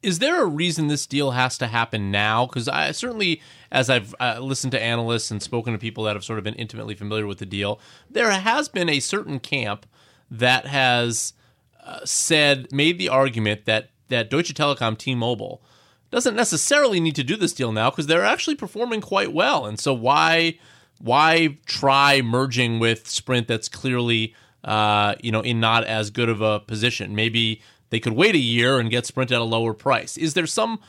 Is 0.01 0.17
there 0.17 0.41
a 0.41 0.47
reason 0.47 0.87
this 0.87 1.05
deal 1.05 1.31
has 1.31 1.59
to 1.59 1.67
happen 1.67 2.09
now? 2.09 2.47
Because 2.47 2.67
I 2.67 2.91
certainly, 2.91 3.39
as 3.71 3.87
I've 3.87 4.15
uh, 4.19 4.39
listened 4.41 4.71
to 4.71 4.81
analysts 4.81 5.29
and 5.29 5.43
spoken 5.43 5.73
to 5.73 5.79
people 5.79 6.05
that 6.05 6.15
have 6.15 6.23
sort 6.23 6.39
of 6.39 6.43
been 6.43 6.55
intimately 6.55 6.95
familiar 6.95 7.27
with 7.27 7.37
the 7.37 7.45
deal, 7.45 7.79
there 8.09 8.31
has 8.31 8.67
been 8.67 8.89
a 8.89 8.99
certain 8.99 9.39
camp 9.39 9.85
that 10.31 10.65
has 10.65 11.33
uh, 11.83 11.99
said, 12.03 12.71
made 12.71 12.97
the 12.97 13.09
argument 13.09 13.65
that 13.65 13.89
that 14.07 14.29
Deutsche 14.29 14.53
Telekom, 14.53 14.97
T-Mobile, 14.97 15.61
doesn't 16.12 16.36
necessarily 16.36 17.00
need 17.00 17.15
to 17.15 17.24
do 17.24 17.36
this 17.38 17.54
deal 17.54 17.71
now 17.71 17.89
because 17.89 18.08
they're 18.08 18.24
actually 18.24 18.56
performing 18.56 19.02
quite 19.02 19.34
well, 19.34 19.65
and 19.65 19.80
so 19.80 19.93
why 19.93 20.60
why 21.00 21.58
try 21.65 22.21
merging 22.21 22.80
with 22.80 23.08
Sprint 23.08 23.47
that's 23.47 23.69
clearly 23.69 24.36
uh, 24.63 25.15
you 25.21 25.32
know 25.32 25.41
in 25.41 25.60
not 25.60 25.84
as 25.86 26.10
good 26.10 26.30
of 26.30 26.41
a 26.41 26.60
position? 26.60 27.15
Maybe 27.15 27.62
they 27.89 28.00
could 28.00 28.13
wait 28.13 28.36
a 28.36 28.39
year 28.39 28.80
and 28.80 28.89
get 28.89 29.06
Sprint 29.06 29.32
at 29.32 29.39
a 29.39 29.45
lower 29.45 29.74
price. 29.74 30.17
Is 30.17 30.34
there 30.34 30.47
some 30.47 30.80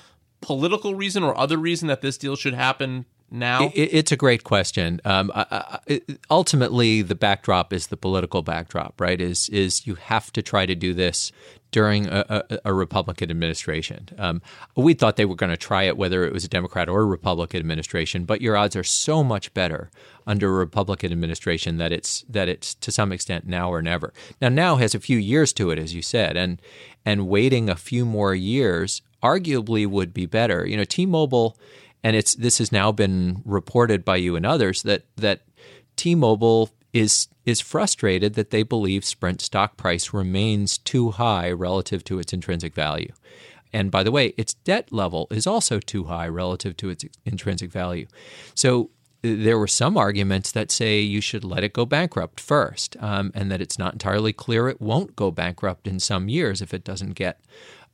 political 0.41 0.95
reason 0.95 1.23
or 1.23 1.39
other 1.39 1.57
reason 1.57 1.89
that 1.89 2.01
this 2.01 2.19
deal 2.19 2.37
should 2.37 2.55
happen 2.55 3.07
now? 3.31 3.71
It, 3.75 3.89
it's 3.93 4.13
a 4.13 4.17
great 4.17 4.45
question. 4.45 5.01
Um, 5.05 5.31
I, 5.35 5.81
I, 5.89 6.01
ultimately, 6.31 7.03
the 7.03 7.15
backdrop 7.15 7.73
is 7.73 7.87
the 7.89 7.97
political 7.97 8.43
backdrop, 8.43 9.01
right? 9.01 9.21
Is 9.21 9.49
is 9.49 9.87
you 9.87 9.95
have 9.95 10.33
to 10.33 10.43
try 10.43 10.67
to 10.67 10.75
do 10.75 10.93
this 10.95 11.33
during 11.73 12.07
a, 12.07 12.25
a, 12.29 12.59
a 12.67 12.75
Republican 12.75 13.31
administration. 13.31 14.09
Um, 14.19 14.41
we 14.77 14.95
thought 14.95 15.17
they 15.17 15.25
were 15.25 15.35
going 15.35 15.51
to 15.51 15.57
try 15.57 15.85
it 15.85 15.97
whether 15.97 16.25
it 16.25 16.33
was 16.33 16.45
a 16.45 16.49
Democrat 16.49 16.89
or 16.89 17.01
a 17.01 17.07
Republican 17.07 17.59
administration, 17.59 18.25
but 18.25 18.41
your 18.41 18.57
odds 18.57 18.77
are 18.77 18.85
so 18.85 19.25
much 19.25 19.53
better 19.55 19.91
under 20.27 20.49
a 20.49 20.53
Republican 20.53 21.11
administration 21.11 21.79
that 21.79 21.91
it's 21.91 22.23
that 22.29 22.49
it's 22.49 22.75
to 22.77 22.93
some 22.93 23.11
extent 23.11 23.47
now 23.47 23.73
or 23.73 23.83
never. 23.83 24.13
Now, 24.41 24.51
now 24.51 24.77
has 24.77 24.95
a 24.95 25.01
few 25.01 25.19
years 25.19 25.53
to 25.55 25.71
it, 25.71 25.79
as 25.79 25.95
you 25.95 26.03
said, 26.03 26.37
and 26.37 26.63
and 27.05 27.27
waiting 27.27 27.69
a 27.69 27.75
few 27.75 28.05
more 28.05 28.35
years 28.35 29.03
arguably 29.23 29.87
would 29.87 30.13
be 30.13 30.27
better. 30.27 30.67
You 30.67 30.77
know, 30.77 30.85
T-Mobile 30.85 31.57
and 32.05 32.17
it's 32.17 32.35
this 32.35 32.59
has 32.59 32.71
now 32.71 32.93
been 32.93 33.43
reported 33.45 34.05
by 34.05 34.17
you 34.17 34.37
and 34.37 34.45
others 34.45 34.83
that 34.83 35.05
that 35.17 35.43
T-Mobile 35.97 36.71
is 36.92 37.28
is 37.44 37.61
frustrated 37.61 38.35
that 38.35 38.50
they 38.50 38.62
believe 38.62 39.05
Sprint 39.05 39.40
stock 39.40 39.76
price 39.76 40.12
remains 40.12 40.78
too 40.78 41.11
high 41.11 41.50
relative 41.50 42.05
to 42.05 42.18
its 42.18 42.33
intrinsic 42.33 42.74
value. 42.74 43.12
And 43.72 43.90
by 43.90 44.02
the 44.02 44.12
way, 44.12 44.35
its 44.37 44.55
debt 44.55 44.92
level 44.92 45.26
is 45.31 45.46
also 45.46 45.81
too 45.81 46.05
high 46.05 46.28
relative 46.28 46.76
to 46.78 46.90
its 46.90 47.05
intrinsic 47.24 47.70
value. 47.70 48.07
So 48.55 48.90
there 49.22 49.59
were 49.59 49.68
some 49.68 49.96
arguments 49.96 50.52
that 50.52 50.70
say 50.70 51.00
you 51.00 51.20
should 51.20 51.44
let 51.44 51.62
it 51.64 51.72
go 51.72 51.87
bankrupt 51.87 52.40
first, 52.40 52.96
um, 53.00 53.31
and 53.35 53.50
that 53.50 53.61
it's 53.62 53.78
not 53.78 53.92
entirely 53.92 54.33
clear 54.33 54.68
it 54.68 54.81
won't 54.81 55.16
go 55.16 55.31
bankrupt 55.31 55.87
in 55.87 56.00
some 56.00 56.28
years 56.28 56.61
if 56.61 56.74
it 56.74 56.85
doesn't 56.85 57.12
get 57.12 57.40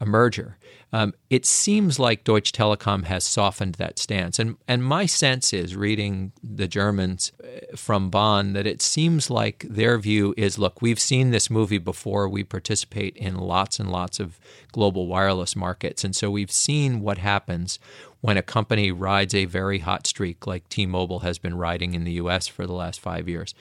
a 0.00 0.06
merger. 0.06 0.56
Um, 0.92 1.12
it 1.28 1.44
seems 1.44 1.98
like 1.98 2.24
Deutsche 2.24 2.52
Telekom 2.52 3.04
has 3.04 3.24
softened 3.24 3.74
that 3.74 3.98
stance. 3.98 4.38
And, 4.38 4.56
and 4.66 4.82
my 4.82 5.06
sense 5.06 5.52
is, 5.52 5.76
reading 5.76 6.32
the 6.42 6.68
Germans 6.68 7.32
uh, 7.42 7.76
from 7.76 8.08
Bonn, 8.08 8.52
that 8.54 8.66
it 8.66 8.80
seems 8.80 9.28
like 9.28 9.66
their 9.68 9.98
view 9.98 10.34
is 10.36 10.58
look, 10.58 10.80
we've 10.80 11.00
seen 11.00 11.30
this 11.30 11.50
movie 11.50 11.78
before. 11.78 12.28
We 12.28 12.44
participate 12.44 13.16
in 13.16 13.36
lots 13.36 13.78
and 13.78 13.90
lots 13.90 14.18
of 14.18 14.38
global 14.72 15.06
wireless 15.06 15.54
markets. 15.54 16.04
And 16.04 16.16
so 16.16 16.30
we've 16.30 16.52
seen 16.52 17.00
what 17.00 17.18
happens 17.18 17.78
when 18.20 18.36
a 18.36 18.42
company 18.42 18.90
rides 18.90 19.34
a 19.34 19.44
very 19.44 19.80
hot 19.80 20.06
streak 20.06 20.46
like 20.46 20.68
T 20.68 20.86
Mobile 20.86 21.20
has 21.20 21.38
been 21.38 21.56
riding 21.56 21.94
in 21.94 22.04
the 22.04 22.12
US 22.12 22.46
for 22.46 22.66
the 22.66 22.72
last 22.72 23.00
five 23.00 23.28
years. 23.28 23.54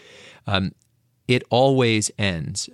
Um, 0.46 0.74
it 1.28 1.44
always 1.50 2.10
ends 2.18 2.70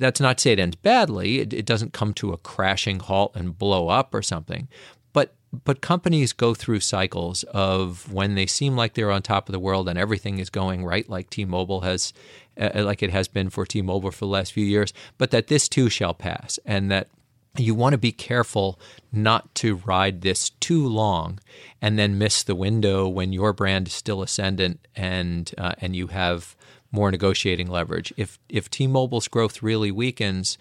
that's 0.00 0.20
not 0.20 0.38
to 0.38 0.42
say 0.42 0.52
it 0.52 0.58
ends 0.58 0.76
badly. 0.76 1.38
It, 1.38 1.52
it 1.52 1.66
doesn't 1.66 1.92
come 1.92 2.12
to 2.14 2.32
a 2.32 2.38
crashing 2.38 2.98
halt 2.98 3.32
and 3.36 3.56
blow 3.56 3.88
up 3.88 4.14
or 4.14 4.22
something. 4.22 4.66
But 5.12 5.34
but 5.52 5.80
companies 5.80 6.32
go 6.32 6.54
through 6.54 6.80
cycles 6.80 7.44
of 7.44 8.12
when 8.12 8.34
they 8.34 8.46
seem 8.46 8.76
like 8.76 8.94
they're 8.94 9.10
on 9.10 9.22
top 9.22 9.48
of 9.48 9.52
the 9.52 9.58
world 9.58 9.88
and 9.88 9.98
everything 9.98 10.38
is 10.38 10.50
going 10.50 10.84
right, 10.84 11.08
like 11.08 11.28
T-Mobile 11.28 11.80
has, 11.82 12.12
uh, 12.60 12.70
like 12.84 13.02
it 13.02 13.10
has 13.10 13.28
been 13.28 13.50
for 13.50 13.66
T-Mobile 13.66 14.12
for 14.12 14.20
the 14.20 14.26
last 14.26 14.52
few 14.52 14.64
years. 14.64 14.92
But 15.18 15.30
that 15.32 15.48
this 15.48 15.68
too 15.68 15.90
shall 15.90 16.14
pass, 16.14 16.58
and 16.64 16.90
that 16.90 17.08
you 17.56 17.74
want 17.74 17.92
to 17.92 17.98
be 17.98 18.12
careful 18.12 18.78
not 19.12 19.52
to 19.56 19.76
ride 19.84 20.22
this 20.22 20.50
too 20.50 20.86
long 20.86 21.40
and 21.82 21.98
then 21.98 22.16
miss 22.16 22.42
the 22.42 22.54
window 22.54 23.08
when 23.08 23.32
your 23.32 23.52
brand 23.52 23.88
is 23.88 23.92
still 23.92 24.22
ascendant 24.22 24.86
and 24.94 25.52
uh, 25.58 25.72
and 25.80 25.96
you 25.96 26.06
have 26.08 26.54
more 26.92 27.10
negotiating 27.10 27.68
leverage. 27.68 28.12
If 28.16 28.38
if 28.48 28.70
T-Mobile's 28.70 29.28
growth 29.28 29.62
really 29.62 29.90
weakens, 29.90 30.58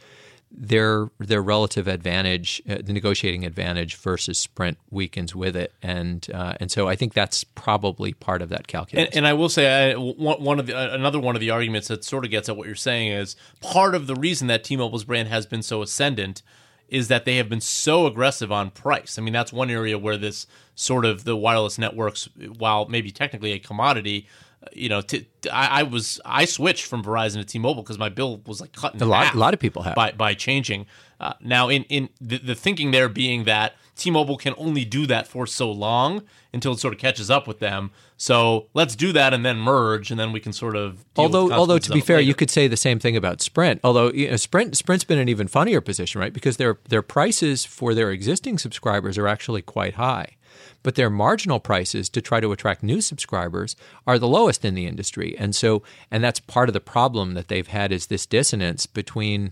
their 0.51 1.09
their 1.19 1.41
relative 1.41 1.87
advantage, 1.87 2.61
uh, 2.67 2.77
the 2.83 2.93
negotiating 2.93 3.45
advantage 3.45 3.95
versus 3.95 4.39
Sprint 4.39 4.77
weakens 4.89 5.35
with 5.35 5.55
it, 5.55 5.73
and 5.81 6.27
uh, 6.33 6.55
and 6.59 6.71
so 6.71 6.87
I 6.87 6.95
think 6.95 7.13
that's 7.13 7.43
probably 7.43 8.13
part 8.13 8.41
of 8.41 8.49
that 8.49 8.67
calculus. 8.67 9.07
And, 9.07 9.17
and 9.17 9.27
I 9.27 9.33
will 9.33 9.49
say, 9.49 9.91
I, 9.91 9.93
one 9.95 10.59
of 10.59 10.67
the 10.67 10.77
uh, 10.77 10.95
another 10.95 11.19
one 11.19 11.35
of 11.35 11.39
the 11.39 11.51
arguments 11.51 11.87
that 11.89 12.03
sort 12.03 12.25
of 12.25 12.31
gets 12.31 12.49
at 12.49 12.57
what 12.57 12.67
you're 12.67 12.75
saying 12.75 13.11
is 13.11 13.35
part 13.61 13.93
of 13.95 14.07
the 14.07 14.15
reason 14.15 14.47
that 14.47 14.63
T-Mobile's 14.63 15.03
brand 15.03 15.27
has 15.27 15.45
been 15.45 15.61
so 15.61 15.81
ascendant 15.81 16.41
is 16.87 17.07
that 17.07 17.25
they 17.25 17.35
have 17.35 17.47
been 17.47 17.61
so 17.61 18.07
aggressive 18.07 18.51
on 18.51 18.71
price. 18.71 19.19
I 19.19 19.21
mean, 19.21 19.33
that's 19.33 19.53
one 19.53 19.69
area 19.69 19.99
where 19.99 20.17
this 20.17 20.47
sort 20.73 21.05
of 21.05 21.23
the 21.23 21.35
wireless 21.35 21.77
networks, 21.77 22.27
while 22.57 22.87
maybe 22.87 23.11
technically 23.11 23.51
a 23.51 23.59
commodity, 23.59 24.27
you 24.73 24.89
know, 24.89 25.01
t- 25.01 25.27
I, 25.51 25.79
I 25.79 25.83
was 25.83 26.19
I 26.25 26.45
switched 26.45 26.85
from 26.85 27.03
Verizon 27.03 27.35
to 27.35 27.45
T-Mobile 27.45 27.83
because 27.83 27.97
my 27.97 28.09
bill 28.09 28.41
was 28.45 28.61
like 28.61 28.73
cut 28.73 28.93
in 28.93 29.01
a 29.01 29.05
lot. 29.05 29.33
A 29.33 29.37
lot 29.37 29.53
of 29.53 29.59
people 29.59 29.83
have 29.83 29.95
by 29.95 30.11
by 30.11 30.33
changing. 30.33 30.85
Uh, 31.19 31.33
now, 31.41 31.69
in 31.69 31.83
in 31.85 32.09
the, 32.19 32.37
the 32.37 32.55
thinking 32.55 32.91
there 32.91 33.09
being 33.09 33.45
that 33.45 33.75
T-Mobile 33.95 34.37
can 34.37 34.53
only 34.57 34.85
do 34.85 35.05
that 35.07 35.27
for 35.27 35.45
so 35.47 35.71
long 35.71 36.23
until 36.53 36.73
it 36.73 36.79
sort 36.79 36.93
of 36.93 36.99
catches 36.99 37.29
up 37.29 37.47
with 37.47 37.59
them. 37.59 37.91
So 38.17 38.67
let's 38.73 38.95
do 38.95 39.13
that 39.13 39.33
and 39.33 39.45
then 39.45 39.57
merge, 39.57 40.11
and 40.11 40.19
then 40.19 40.31
we 40.31 40.39
can 40.39 40.51
sort 40.51 40.75
of. 40.75 41.05
although, 41.15 41.51
although 41.51 41.77
to 41.77 41.91
be 41.91 42.01
fair, 42.01 42.17
later. 42.17 42.27
you 42.27 42.35
could 42.35 42.49
say 42.49 42.67
the 42.67 42.77
same 42.77 42.99
thing 42.99 43.15
about 43.15 43.41
Sprint. 43.41 43.79
Although 43.83 44.11
you 44.11 44.29
know, 44.29 44.35
Sprint, 44.35 44.75
Sprint's 44.75 45.05
been 45.05 45.19
an 45.19 45.29
even 45.29 45.47
funnier 45.47 45.79
position, 45.79 46.19
right? 46.19 46.33
Because 46.33 46.57
their 46.57 46.79
their 46.89 47.01
prices 47.01 47.65
for 47.65 47.93
their 47.93 48.11
existing 48.11 48.57
subscribers 48.57 49.17
are 49.17 49.27
actually 49.27 49.61
quite 49.61 49.95
high 49.95 50.35
but 50.83 50.95
their 50.95 51.09
marginal 51.09 51.59
prices 51.59 52.09
to 52.09 52.21
try 52.21 52.39
to 52.39 52.51
attract 52.51 52.83
new 52.83 53.01
subscribers 53.01 53.75
are 54.07 54.19
the 54.19 54.27
lowest 54.27 54.63
in 54.63 54.75
the 54.75 54.85
industry. 54.85 55.35
And 55.37 55.55
so, 55.55 55.83
and 56.09 56.23
that's 56.23 56.39
part 56.39 56.69
of 56.69 56.73
the 56.73 56.79
problem 56.79 57.33
that 57.33 57.47
they've 57.47 57.67
had 57.67 57.91
is 57.91 58.07
this 58.07 58.25
dissonance 58.25 58.85
between 58.85 59.51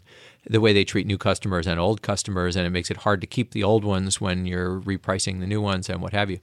the 0.50 0.62
way 0.62 0.74
they 0.74 0.86
treat 0.86 1.08
new 1.08 1.18
customers 1.18 1.68
and 1.68 1.80
old 1.80 2.02
customers, 2.02 2.56
and 2.56 2.66
it 2.66 2.70
makes 2.70 2.90
it 2.90 2.98
hard 2.98 3.22
to 3.22 3.28
keep 3.28 3.52
the 3.52 3.64
old 3.64 3.84
ones 3.84 4.22
when 4.22 4.46
you're 4.46 4.80
repricing 4.82 5.40
the 5.40 5.48
new 5.48 5.62
ones 5.62 5.90
and 5.90 6.02
what 6.02 6.14
have 6.14 6.30
you. 6.30 6.40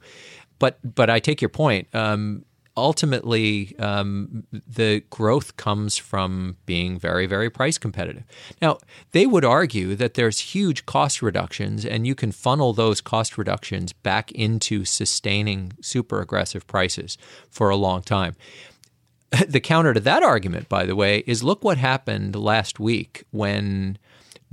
But 0.59 0.79
but 0.95 1.11
I 1.11 1.21
take 1.21 1.41
your 1.41 1.49
point. 1.49 1.89
Um, 1.95 2.45
ultimately, 2.77 3.79
um, 3.79 4.45
the 4.53 5.03
growth 5.11 5.57
comes 5.57 5.97
from 5.97 6.57
being 6.67 6.99
very, 6.99 7.27
very 7.27 7.49
price 7.49 7.79
competitive. 7.79 8.25
Now, 8.61 8.79
they 9.13 9.27
would 9.27 9.45
argue 9.45 9.95
that 9.95 10.15
there's 10.15 10.39
huge 10.41 10.87
cost 10.87 11.23
reductions, 11.23 11.85
and 11.85 12.07
you 12.07 12.15
can 12.15 12.33
funnel 12.33 12.73
those 12.73 13.01
cost 13.01 13.39
reductions 13.39 13.93
back 13.93 14.33
into 14.33 14.85
sustaining 14.85 15.73
super 15.81 16.21
aggressive 16.21 16.67
prices 16.67 17.17
for 17.51 17.71
a 17.71 17.77
long 17.77 18.03
time. 18.03 18.35
The 19.49 19.61
counter 19.61 19.93
to 19.93 20.01
that 20.01 20.23
argument, 20.23 20.69
by 20.69 20.87
the 20.87 20.95
way, 20.95 21.25
is 21.27 21.43
look 21.43 21.65
what 21.65 21.77
happened 21.77 22.37
last 22.37 22.79
week 22.79 23.25
when 23.33 23.99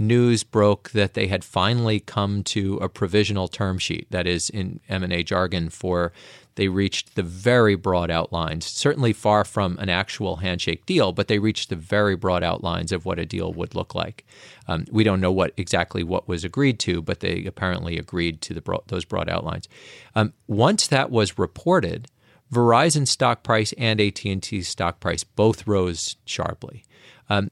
news 0.01 0.43
broke 0.43 0.89
that 0.91 1.13
they 1.13 1.27
had 1.27 1.43
finally 1.43 1.99
come 1.99 2.43
to 2.43 2.77
a 2.77 2.89
provisional 2.89 3.47
term 3.47 3.77
sheet 3.77 4.07
that 4.09 4.25
is 4.25 4.49
in 4.49 4.79
M&A 4.89 5.23
jargon 5.23 5.69
for 5.69 6.11
they 6.55 6.67
reached 6.67 7.15
the 7.15 7.23
very 7.23 7.75
broad 7.75 8.11
outlines, 8.11 8.65
certainly 8.65 9.13
far 9.13 9.43
from 9.43 9.77
an 9.79 9.89
actual 9.89 10.37
handshake 10.37 10.85
deal, 10.85 11.11
but 11.11 11.27
they 11.27 11.39
reached 11.39 11.69
the 11.69 11.75
very 11.75 12.15
broad 12.15 12.43
outlines 12.43 12.91
of 12.91 13.05
what 13.05 13.19
a 13.19 13.25
deal 13.25 13.53
would 13.53 13.73
look 13.73 13.95
like. 13.95 14.25
Um, 14.67 14.85
we 14.91 15.03
don't 15.03 15.21
know 15.21 15.31
what 15.31 15.53
exactly 15.57 16.03
what 16.03 16.27
was 16.27 16.43
agreed 16.43 16.79
to, 16.79 17.01
but 17.01 17.21
they 17.21 17.45
apparently 17.45 17.97
agreed 17.97 18.41
to 18.41 18.61
those 18.87 19.05
broad 19.05 19.29
outlines. 19.29 19.67
Um, 20.15 20.33
once 20.47 20.87
that 20.87 21.09
was 21.09 21.39
reported, 21.39 22.07
Verizon 22.51 23.07
stock 23.07 23.43
price 23.43 23.73
and 23.77 24.01
AT&T 24.01 24.61
stock 24.63 24.99
price 24.99 25.23
both 25.23 25.65
rose 25.65 26.17
sharply. 26.25 26.83
Um, 27.29 27.49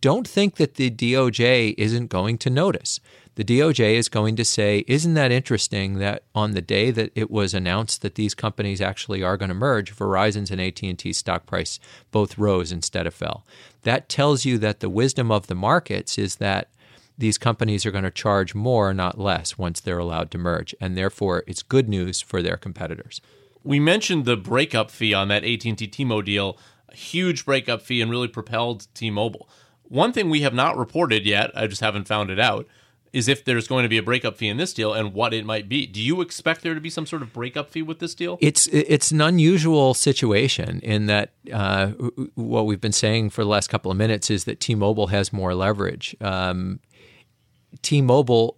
don't 0.00 0.26
think 0.26 0.56
that 0.56 0.76
the 0.76 0.90
DOJ 0.90 1.74
isn't 1.76 2.06
going 2.06 2.38
to 2.38 2.48
notice 2.48 3.00
the 3.40 3.58
DOJ 3.58 3.94
is 3.94 4.10
going 4.10 4.36
to 4.36 4.44
say, 4.44 4.84
Isn't 4.86 5.14
that 5.14 5.32
interesting 5.32 5.94
that 5.94 6.24
on 6.34 6.50
the 6.50 6.60
day 6.60 6.90
that 6.90 7.10
it 7.14 7.30
was 7.30 7.54
announced 7.54 8.02
that 8.02 8.14
these 8.14 8.34
companies 8.34 8.82
actually 8.82 9.22
are 9.22 9.38
going 9.38 9.48
to 9.48 9.54
merge, 9.54 9.96
Verizon's 9.96 10.50
and 10.50 10.60
AT&T 10.60 11.10
stock 11.14 11.46
price 11.46 11.80
both 12.10 12.36
rose 12.36 12.70
instead 12.70 13.06
of 13.06 13.14
fell. 13.14 13.46
That 13.80 14.10
tells 14.10 14.44
you 14.44 14.58
that 14.58 14.80
the 14.80 14.90
wisdom 14.90 15.30
of 15.30 15.46
the 15.46 15.54
markets 15.54 16.18
is 16.18 16.36
that 16.36 16.68
these 17.16 17.38
companies 17.38 17.86
are 17.86 17.90
going 17.90 18.04
to 18.04 18.10
charge 18.10 18.54
more, 18.54 18.92
not 18.92 19.18
less, 19.18 19.56
once 19.56 19.80
they're 19.80 19.98
allowed 19.98 20.30
to 20.32 20.38
merge, 20.38 20.74
and 20.78 20.94
therefore 20.94 21.42
it's 21.46 21.62
good 21.62 21.88
news 21.88 22.20
for 22.20 22.42
their 22.42 22.58
competitors. 22.58 23.22
We 23.64 23.80
mentioned 23.80 24.26
the 24.26 24.36
breakup 24.36 24.90
fee 24.90 25.14
on 25.14 25.28
that 25.28 25.44
AT&T 25.44 25.76
T-Mo 25.76 26.20
deal, 26.20 26.58
a 26.90 26.94
huge 26.94 27.46
breakup 27.46 27.80
fee 27.80 28.02
and 28.02 28.10
really 28.10 28.28
propelled 28.28 28.86
T-Mobile. 28.92 29.48
One 29.84 30.12
thing 30.12 30.28
we 30.28 30.42
have 30.42 30.52
not 30.52 30.76
reported 30.76 31.24
yet, 31.24 31.50
I 31.54 31.66
just 31.68 31.80
haven't 31.80 32.06
found 32.06 32.28
it 32.28 32.38
out, 32.38 32.68
is 33.12 33.28
if 33.28 33.44
there's 33.44 33.66
going 33.66 33.82
to 33.82 33.88
be 33.88 33.98
a 33.98 34.02
breakup 34.02 34.36
fee 34.36 34.48
in 34.48 34.56
this 34.56 34.72
deal 34.72 34.92
and 34.92 35.12
what 35.12 35.34
it 35.34 35.44
might 35.44 35.68
be. 35.68 35.86
Do 35.86 36.00
you 36.00 36.20
expect 36.20 36.62
there 36.62 36.74
to 36.74 36.80
be 36.80 36.90
some 36.90 37.06
sort 37.06 37.22
of 37.22 37.32
breakup 37.32 37.70
fee 37.70 37.82
with 37.82 37.98
this 37.98 38.14
deal? 38.14 38.38
It's 38.40 38.66
it's 38.68 39.10
an 39.10 39.20
unusual 39.20 39.94
situation 39.94 40.80
in 40.80 41.06
that 41.06 41.32
uh, 41.52 41.88
what 42.34 42.66
we've 42.66 42.80
been 42.80 42.92
saying 42.92 43.30
for 43.30 43.42
the 43.42 43.50
last 43.50 43.68
couple 43.68 43.90
of 43.90 43.96
minutes 43.96 44.30
is 44.30 44.44
that 44.44 44.60
T-Mobile 44.60 45.08
has 45.08 45.32
more 45.32 45.54
leverage. 45.54 46.16
Um, 46.20 46.80
T-Mobile 47.82 48.56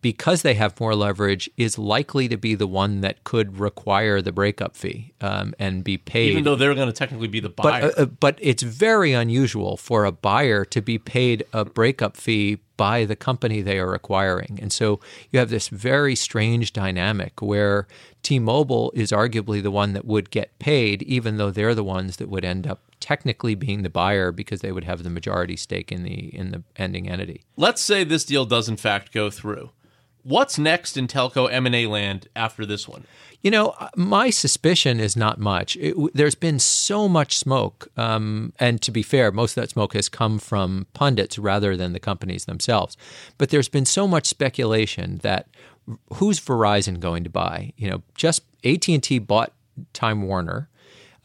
because 0.00 0.42
they 0.42 0.54
have 0.54 0.78
more 0.80 0.94
leverage, 0.94 1.50
is 1.56 1.78
likely 1.78 2.28
to 2.28 2.36
be 2.36 2.54
the 2.54 2.66
one 2.66 3.00
that 3.00 3.24
could 3.24 3.58
require 3.58 4.20
the 4.20 4.32
breakup 4.32 4.76
fee 4.76 5.12
um, 5.20 5.54
and 5.58 5.84
be 5.84 5.96
paid. 5.96 6.30
Even 6.32 6.44
though 6.44 6.56
they're 6.56 6.74
going 6.74 6.88
to 6.88 6.92
technically 6.92 7.28
be 7.28 7.40
the 7.40 7.48
buyer. 7.48 7.92
But, 7.94 7.98
uh, 7.98 8.06
but 8.06 8.38
it's 8.40 8.62
very 8.62 9.12
unusual 9.12 9.76
for 9.76 10.04
a 10.04 10.12
buyer 10.12 10.64
to 10.66 10.82
be 10.82 10.98
paid 10.98 11.44
a 11.52 11.64
breakup 11.64 12.16
fee 12.16 12.58
by 12.76 13.04
the 13.04 13.16
company 13.16 13.60
they 13.60 13.78
are 13.78 13.94
acquiring. 13.94 14.58
And 14.60 14.72
so 14.72 15.00
you 15.30 15.38
have 15.38 15.50
this 15.50 15.68
very 15.68 16.14
strange 16.14 16.72
dynamic 16.72 17.40
where 17.40 17.86
T 18.22 18.38
Mobile 18.38 18.92
is 18.94 19.12
arguably 19.12 19.62
the 19.62 19.70
one 19.70 19.92
that 19.92 20.04
would 20.04 20.30
get 20.30 20.58
paid, 20.58 21.02
even 21.02 21.36
though 21.36 21.50
they're 21.50 21.74
the 21.74 21.84
ones 21.84 22.16
that 22.16 22.28
would 22.28 22.44
end 22.44 22.66
up 22.66 22.80
technically 23.00 23.54
being 23.54 23.82
the 23.82 23.90
buyer 23.90 24.32
because 24.32 24.60
they 24.60 24.72
would 24.72 24.84
have 24.84 25.02
the 25.02 25.10
majority 25.10 25.56
stake 25.56 25.92
in 25.92 26.04
the 26.04 26.34
in 26.34 26.50
the 26.50 26.62
ending 26.76 27.08
entity. 27.08 27.42
Let's 27.56 27.82
say 27.82 28.02
this 28.02 28.24
deal 28.24 28.46
does 28.46 28.68
in 28.68 28.76
fact 28.76 29.12
go 29.12 29.30
through. 29.30 29.70
What's 30.24 30.58
next 30.58 30.96
in 30.96 31.06
telco 31.06 31.52
M&A 31.52 31.86
land 31.86 32.28
after 32.34 32.64
this 32.64 32.88
one? 32.88 33.04
You 33.42 33.50
know, 33.50 33.74
my 33.94 34.30
suspicion 34.30 34.98
is 34.98 35.18
not 35.18 35.38
much. 35.38 35.76
It, 35.76 35.94
there's 36.14 36.34
been 36.34 36.58
so 36.58 37.10
much 37.10 37.36
smoke, 37.36 37.88
um, 37.98 38.54
and 38.58 38.80
to 38.80 38.90
be 38.90 39.02
fair, 39.02 39.30
most 39.30 39.54
of 39.54 39.62
that 39.62 39.68
smoke 39.68 39.92
has 39.92 40.08
come 40.08 40.38
from 40.38 40.86
pundits 40.94 41.38
rather 41.38 41.76
than 41.76 41.92
the 41.92 42.00
companies 42.00 42.46
themselves. 42.46 42.96
But 43.36 43.50
there's 43.50 43.68
been 43.68 43.84
so 43.84 44.08
much 44.08 44.24
speculation 44.24 45.18
that 45.18 45.46
who's 46.14 46.40
Verizon 46.40 47.00
going 47.00 47.22
to 47.24 47.30
buy? 47.30 47.74
You 47.76 47.90
know, 47.90 48.02
just 48.14 48.44
AT 48.64 48.88
and 48.88 49.02
T 49.02 49.18
bought 49.18 49.52
Time 49.92 50.22
Warner. 50.22 50.70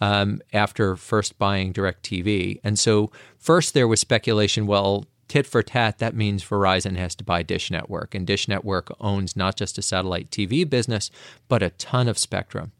Um, 0.01 0.41
after 0.53 0.95
first 0.95 1.37
buying 1.37 1.73
DirecTV. 1.73 2.61
And 2.63 2.79
so, 2.79 3.11
first 3.37 3.73
there 3.73 3.85
was 3.85 3.99
speculation 3.99 4.65
well, 4.65 5.03
tit 5.29 5.47
for 5.47 5.63
tat, 5.63 5.99
that 5.99 6.15
means 6.15 6.43
Verizon 6.43 6.97
has 6.97 7.15
to 7.15 7.23
buy 7.23 7.43
Dish 7.43 7.71
Network. 7.71 8.13
And 8.13 8.27
Dish 8.27 8.47
Network 8.47 8.91
owns 8.99 9.37
not 9.37 9.55
just 9.55 9.77
a 9.77 9.81
satellite 9.81 10.29
TV 10.29 10.69
business, 10.69 11.09
but 11.47 11.63
a 11.63 11.69
ton 11.71 12.09
of 12.09 12.17
spectrum. 12.17 12.73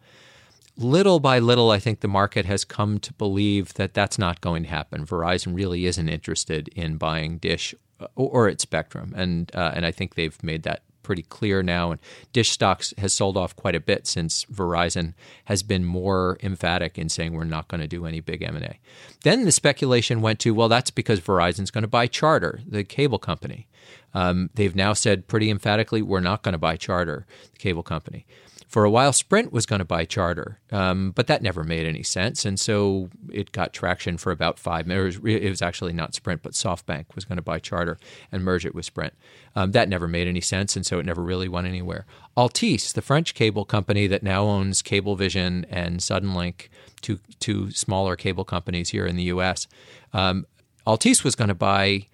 Little 0.76 1.20
by 1.20 1.40
little, 1.40 1.72
I 1.72 1.80
think 1.80 2.00
the 2.00 2.08
market 2.08 2.46
has 2.46 2.66
come 2.66 3.00
to 3.00 3.14
believe 3.14 3.74
that 3.76 3.94
that's 3.94 4.18
not 4.18 4.42
going 4.42 4.64
to 4.64 4.70
happen. 4.70 5.06
Verizon 5.06 5.56
really 5.56 5.86
isn't 5.86 6.10
interested 6.10 6.70
in 6.70 6.98
buying 6.98 7.38
Dish 7.38 7.76
or, 8.16 8.48
its 8.48 8.64
spectrum, 8.64 9.14
and 9.16 9.52
uh, 9.54 9.72
and 9.76 9.86
I 9.86 9.92
think 9.92 10.16
they've 10.16 10.42
made 10.42 10.64
that 10.64 10.84
pretty 11.10 11.24
clear 11.24 11.64
now. 11.64 11.90
And 11.90 12.00
Dish 12.34 12.52
stocks 12.52 12.94
has 13.00 13.16
sold 13.16 13.36
off 13.36 13.56
quite 13.56 13.74
a 13.74 13.80
bit 13.80 14.06
since 14.06 14.46
Verizon 14.46 15.16
has 15.46 15.64
been 15.64 15.84
more 15.84 16.38
emphatic 16.44 17.00
in 17.00 17.10
saying 17.10 17.34
we're 17.34 17.46
not 17.46 17.68
going 17.68 17.82
to 17.82 17.88
do 17.88 18.06
any 18.06 18.20
big 18.20 18.44
M&A. 18.44 18.78
Then 19.24 19.44
the 19.44 19.52
speculation 19.52 20.22
went 20.22 20.38
to, 20.42 20.54
well, 20.54 20.70
that's 20.70 20.92
because 20.92 21.20
Verizon's 21.20 21.72
going 21.72 21.82
to 21.82 21.88
buy 21.88 22.06
Charter, 22.06 22.60
the 22.64 22.84
cable 22.84 23.18
company. 23.18 23.68
Um, 24.14 24.52
they've 24.54 24.76
now 24.76 24.94
said 24.94 25.28
pretty 25.28 25.50
emphatically, 25.50 26.04
we're 26.04 26.20
not 26.20 26.44
going 26.44 26.54
to 26.54 26.60
buy 26.60 26.78
Charter, 26.78 27.26
the 27.54 27.58
cable 27.58 27.82
company. 27.82 28.28
For 28.70 28.86
a 28.86 28.92
while, 28.92 29.14
Sprint 29.14 29.52
was 29.52 29.66
going 29.66 29.80
to 29.80 29.86
buy 29.86 30.06
Charter, 30.06 30.60
um, 30.72 31.10
but 31.10 31.26
that 31.26 31.42
never 31.42 31.64
made 31.64 31.88
any 31.88 32.04
sense. 32.04 32.46
And 32.46 32.60
so 32.60 33.10
it 33.34 33.52
got 33.52 33.74
traction 33.74 34.16
for 34.20 34.32
about 34.32 34.60
five 34.60 34.86
minutes. 34.86 35.18
It 35.26 35.50
was 35.50 35.64
actually 35.64 35.92
not 35.92 36.14
Sprint, 36.14 36.44
but 36.44 36.52
SoftBank 36.52 37.16
was 37.16 37.26
going 37.26 37.38
to 37.38 37.42
buy 37.42 37.58
Charter 37.58 37.98
and 38.32 38.44
merge 38.44 38.68
it 38.68 38.76
with 38.76 38.86
Sprint. 38.86 39.16
Um, 39.56 39.72
that 39.72 39.90
never 39.90 40.08
made 40.08 40.28
any 40.28 40.40
sense, 40.40 40.76
and 40.76 40.86
so 40.86 41.00
it 41.00 41.06
never 41.08 41.24
really 41.24 41.50
went 41.50 41.66
anywhere. 41.66 42.06
Altice, 42.38 42.94
the 42.94 43.02
French 43.02 43.34
cable 43.34 43.66
company 43.66 44.06
that 44.06 44.22
now 44.22 44.44
owns 44.44 44.84
Cablevision 44.84 45.66
and 45.72 46.00
Suddenlink, 46.00 46.68
two, 47.02 47.20
two 47.40 47.72
smaller 47.72 48.16
cable 48.16 48.46
companies 48.46 48.90
here 48.90 49.08
in 49.08 49.16
the 49.16 49.24
U.S., 49.24 49.66
um, 50.14 50.46
Altice 50.86 51.24
was 51.24 51.36
going 51.36 51.48
to 51.48 51.56
buy 51.56 52.06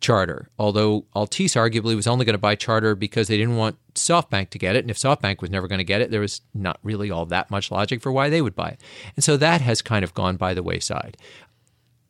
Charter, 0.00 0.48
although 0.58 1.02
Altice 1.14 1.54
arguably 1.56 1.94
was 1.94 2.06
only 2.06 2.24
going 2.24 2.34
to 2.34 2.38
buy 2.38 2.54
Charter 2.54 2.94
because 2.94 3.28
they 3.28 3.36
didn't 3.36 3.56
want 3.56 3.76
SoftBank 3.94 4.50
to 4.50 4.58
get 4.58 4.76
it. 4.76 4.80
And 4.84 4.90
if 4.90 4.98
SoftBank 4.98 5.40
was 5.40 5.50
never 5.50 5.68
going 5.68 5.78
to 5.78 5.84
get 5.84 6.00
it, 6.00 6.10
there 6.10 6.20
was 6.20 6.40
not 6.52 6.78
really 6.82 7.10
all 7.10 7.26
that 7.26 7.50
much 7.50 7.70
logic 7.70 8.02
for 8.02 8.12
why 8.12 8.28
they 8.28 8.42
would 8.42 8.56
buy 8.56 8.70
it. 8.70 8.80
And 9.14 9.24
so 9.24 9.36
that 9.36 9.60
has 9.60 9.82
kind 9.82 10.04
of 10.04 10.14
gone 10.14 10.36
by 10.36 10.52
the 10.52 10.62
wayside. 10.62 11.16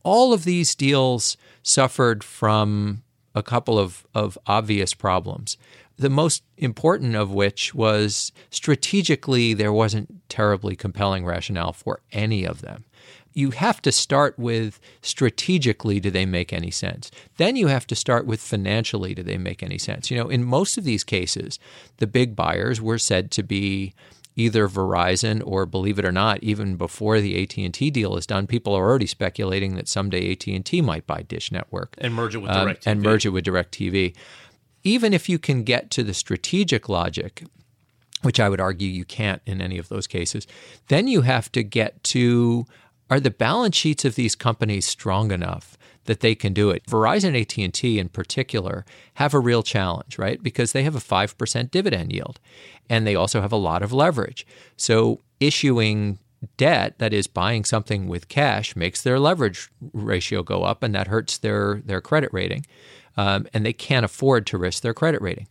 All 0.03 0.33
of 0.33 0.45
these 0.45 0.75
deals 0.75 1.37
suffered 1.63 2.25
from 2.25 3.03
a 3.35 3.43
couple 3.43 3.79
of, 3.79 4.07
of 4.15 4.39
obvious 4.47 4.95
problems. 4.95 5.57
The 5.97 6.11
most 6.11 6.43
important 6.57 7.15
of 7.15 7.33
which 7.33 7.75
was 7.75 8.33
strategically, 8.51 9.55
there 9.55 9.73
wasn't 9.73 10.29
terribly 10.29 10.75
compelling 10.75 11.25
rationale 11.25 11.73
for 11.73 12.01
any 12.13 12.45
of 12.45 12.63
them 12.63 12.85
you 13.35 13.51
have 13.51 13.83
to 13.83 13.93
start 13.93 14.39
with 14.39 14.81
strategically, 15.03 16.01
do 16.01 16.11
they 16.11 16.25
make 16.25 16.53
any 16.53 16.71
sense? 16.71 17.11
Then 17.37 17.57
you 17.57 17.67
have 17.67 17.87
to 17.89 17.97
start 17.97 18.27
with 18.27 18.41
financially, 18.41 19.15
do 19.15 19.23
they 19.23 19.39
make 19.39 19.63
any 19.63 19.79
sense? 19.79 20.11
You 20.11 20.19
know, 20.19 20.29
in 20.29 20.45
most 20.45 20.79
of 20.79 20.85
these 20.85 21.05
cases, 21.05 21.59
the 21.99 22.07
big 22.07 22.37
buyers 22.37 22.81
were 22.81 22.99
said 22.99 23.31
to 23.33 23.43
be 23.43 23.93
either 24.37 24.69
Verizon 24.69 25.43
or 25.45 25.67
believe 25.67 25.99
it 25.99 26.05
or 26.05 26.13
not, 26.13 26.43
even 26.43 26.77
before 26.77 27.21
the 27.21 27.43
AT&T 27.43 27.91
deal 27.91 28.17
is 28.17 28.27
done, 28.27 28.47
people 28.47 28.75
are 28.75 28.89
already 28.89 29.07
speculating 29.07 29.77
that 29.77 29.89
someday 29.89 30.33
AT&T 30.33 30.81
might 30.81 31.07
buy 31.07 31.23
Dish 31.23 31.53
Network 31.53 31.95
and 31.99 32.15
merge 32.15 32.35
it 32.35 32.39
with 32.39 32.51
um, 32.51 32.69
DirecTV. 32.69 32.87
and 32.87 33.03
merge 33.03 33.27
it 33.27 33.31
with 33.31 33.45
DirecTV. 33.45 34.15
Even 34.83 35.13
if 35.13 35.29
you 35.29 35.39
can 35.39 35.63
get 35.63 35.91
to 35.93 36.03
the 36.03 36.15
strategic 36.15 36.89
logic, 36.89 37.45
which 38.23 38.41
I 38.41 38.49
would 38.49 38.61
argue 38.61 38.89
you 38.89 39.05
can't 39.05 39.43
in 39.47 39.61
any 39.61 39.79
of 39.79 39.89
those 39.89 40.07
cases, 40.07 40.47
then 40.89 41.09
you 41.09 41.23
have 41.23 41.51
to 41.53 41.63
get 41.63 42.03
to 42.05 42.67
are 43.11 43.21
the 43.21 43.31
balance 43.31 43.77
sheets 43.77 44.05
of 44.05 44.15
these 44.15 44.35
companies 44.35 44.87
strong 44.87 45.31
enough 45.31 45.77
that 46.05 46.21
they 46.21 46.35
can 46.35 46.53
do 46.53 46.71
it? 46.71 46.85
Verizon 46.87 47.39
AT&T 47.39 47.99
in 47.99 48.09
particular 48.09 48.85
have 49.15 49.35
a 49.35 49.39
real 49.39 49.63
challenge, 49.63 50.19
right? 50.19 50.43
Because 50.43 50.73
they 50.73 50.83
have 50.83 50.95
a 50.95 51.01
5% 51.01 51.71
dividend 51.71 52.13
yield 52.13 52.41
and 52.89 53.07
they 53.07 53.15
also 53.15 53.41
have 53.41 53.53
a 53.53 53.57
lot 53.57 53.83
of 53.83 53.93
leverage. 53.93 54.47
So 54.77 55.21
issuing 55.41 56.19
debt, 56.57 56.99
that 56.99 57.13
is 57.13 57.27
buying 57.27 57.65
something 57.65 58.07
with 58.09 58.29
cash, 58.29 58.77
makes 58.77 59.03
their 59.03 59.19
leverage 59.19 59.71
ratio 59.93 60.43
go 60.43 60.65
up 60.65 60.83
and 60.83 60.95
that 60.95 61.09
hurts 61.09 61.39
their 61.39 61.83
their 61.85 62.01
credit 62.01 62.31
rating. 62.33 62.67
Um, 63.17 63.47
and 63.55 63.65
they 63.65 63.73
can't 63.73 64.05
afford 64.05 64.45
to 64.49 64.59
risk 64.59 64.83
their 64.83 64.93
credit 64.93 65.23
rating 65.23 65.47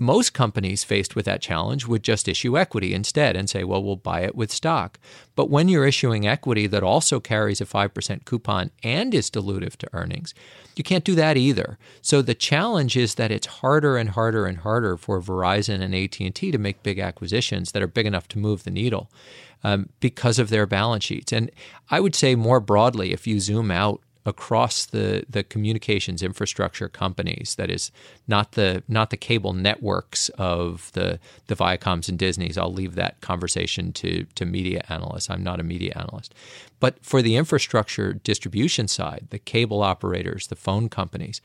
most 0.00 0.32
companies 0.32 0.82
faced 0.82 1.14
with 1.14 1.26
that 1.26 1.42
challenge 1.42 1.86
would 1.86 2.02
just 2.02 2.26
issue 2.26 2.58
equity 2.58 2.94
instead 2.94 3.36
and 3.36 3.50
say, 3.50 3.64
well, 3.64 3.82
we'll 3.82 3.96
buy 3.96 4.22
it 4.22 4.34
with 4.34 4.50
stock. 4.50 4.98
But 5.36 5.50
when 5.50 5.68
you're 5.68 5.86
issuing 5.86 6.26
equity 6.26 6.66
that 6.68 6.82
also 6.82 7.20
carries 7.20 7.60
a 7.60 7.66
5% 7.66 8.24
coupon 8.24 8.70
and 8.82 9.14
is 9.14 9.30
dilutive 9.30 9.76
to 9.76 9.88
earnings, 9.92 10.34
you 10.74 10.82
can't 10.82 11.04
do 11.04 11.14
that 11.16 11.36
either. 11.36 11.78
So 12.00 12.22
the 12.22 12.34
challenge 12.34 12.96
is 12.96 13.16
that 13.16 13.30
it's 13.30 13.46
harder 13.46 13.98
and 13.98 14.10
harder 14.10 14.46
and 14.46 14.58
harder 14.58 14.96
for 14.96 15.20
Verizon 15.20 15.82
and 15.82 15.94
AT&T 15.94 16.50
to 16.50 16.58
make 16.58 16.82
big 16.82 16.98
acquisitions 16.98 17.72
that 17.72 17.82
are 17.82 17.86
big 17.86 18.06
enough 18.06 18.26
to 18.28 18.38
move 18.38 18.64
the 18.64 18.70
needle. 18.70 19.10
Um, 19.62 19.90
because 20.00 20.38
of 20.38 20.48
their 20.48 20.64
balance 20.64 21.04
sheets. 21.04 21.34
And 21.34 21.50
I 21.90 22.00
would 22.00 22.14
say 22.14 22.34
more 22.34 22.60
broadly, 22.60 23.12
if 23.12 23.26
you 23.26 23.40
zoom 23.40 23.70
out 23.70 24.00
across 24.26 24.84
the, 24.86 25.24
the 25.28 25.42
communications 25.42 26.22
infrastructure 26.22 26.88
companies 26.88 27.54
that 27.56 27.70
is 27.70 27.90
not 28.28 28.52
the 28.52 28.82
not 28.86 29.10
the 29.10 29.16
cable 29.16 29.52
networks 29.52 30.28
of 30.30 30.90
the 30.92 31.18
the 31.46 31.56
Viacoms 31.56 32.08
and 32.08 32.18
Disneys. 32.18 32.58
I'll 32.58 32.72
leave 32.72 32.96
that 32.96 33.20
conversation 33.20 33.92
to 33.94 34.24
to 34.34 34.44
media 34.44 34.84
analysts. 34.88 35.30
I'm 35.30 35.42
not 35.42 35.60
a 35.60 35.62
media 35.62 35.92
analyst. 35.96 36.34
But 36.80 37.04
for 37.04 37.22
the 37.22 37.36
infrastructure 37.36 38.12
distribution 38.12 38.88
side 38.88 39.28
the 39.30 39.38
cable 39.38 39.82
operators 39.82 40.48
the 40.48 40.56
phone 40.56 40.88
companies 40.88 41.40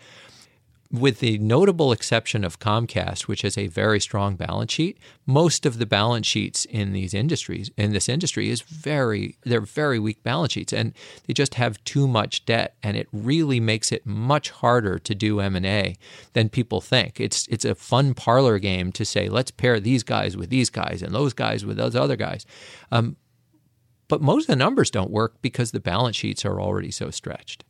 with 1.00 1.20
the 1.20 1.38
notable 1.40 1.92
exception 1.92 2.44
of 2.44 2.60
Comcast, 2.60 3.24
which 3.24 3.42
has 3.42 3.58
a 3.58 3.68
very 3.68 4.00
strong 4.00 4.36
balance 4.36 4.72
sheet, 4.72 4.98
most 5.26 5.66
of 5.66 5.80
the 5.80 5.86
balance 5.86 6.28
sheets 6.28 6.66
in 6.66 6.94
these 6.94 7.14
industries 7.14 7.72
in 7.78 7.92
this 7.92 8.10
industry 8.10 8.50
is 8.50 8.62
very 8.62 9.38
they're 9.44 9.62
very 9.62 10.00
weak 10.00 10.22
balance 10.24 10.54
sheets 10.54 10.74
and 10.74 10.94
they 11.26 11.34
just 11.34 11.56
have 11.56 11.84
too 11.84 12.08
much 12.08 12.46
debt 12.46 12.76
and 12.84 12.98
it 12.98 13.08
really 13.12 13.60
makes 13.60 13.92
it 13.92 14.06
much 14.06 14.50
harder 14.50 15.00
to 15.00 15.16
do 15.16 15.40
M&A 15.40 15.96
than 16.34 16.50
people 16.50 16.82
think. 16.82 17.20
It's 17.20 17.48
it's 17.48 17.66
a 17.66 17.76
fun 17.76 18.14
parlor 18.14 18.60
game 18.60 18.92
to 18.94 19.06
say 19.06 19.30
let's 19.30 19.52
pair 19.52 19.80
these 19.80 20.04
guys 20.04 20.38
with 20.38 20.50
these 20.50 20.70
guys 20.70 21.02
and 21.02 21.14
those 21.14 21.34
guys 21.34 21.66
with 21.66 21.78
those 21.78 21.96
other 21.96 22.16
guys. 22.16 22.46
Um, 22.92 23.18
but 24.08 24.22
most 24.22 24.44
of 24.44 24.48
the 24.48 24.56
numbers 24.56 24.92
don't 24.92 25.10
work 25.10 25.42
because 25.42 25.72
the 25.72 25.80
balance 25.80 26.16
sheets 26.16 26.46
are 26.46 26.62
already 26.62 26.92
so 26.92 27.10
stretched. 27.10 27.64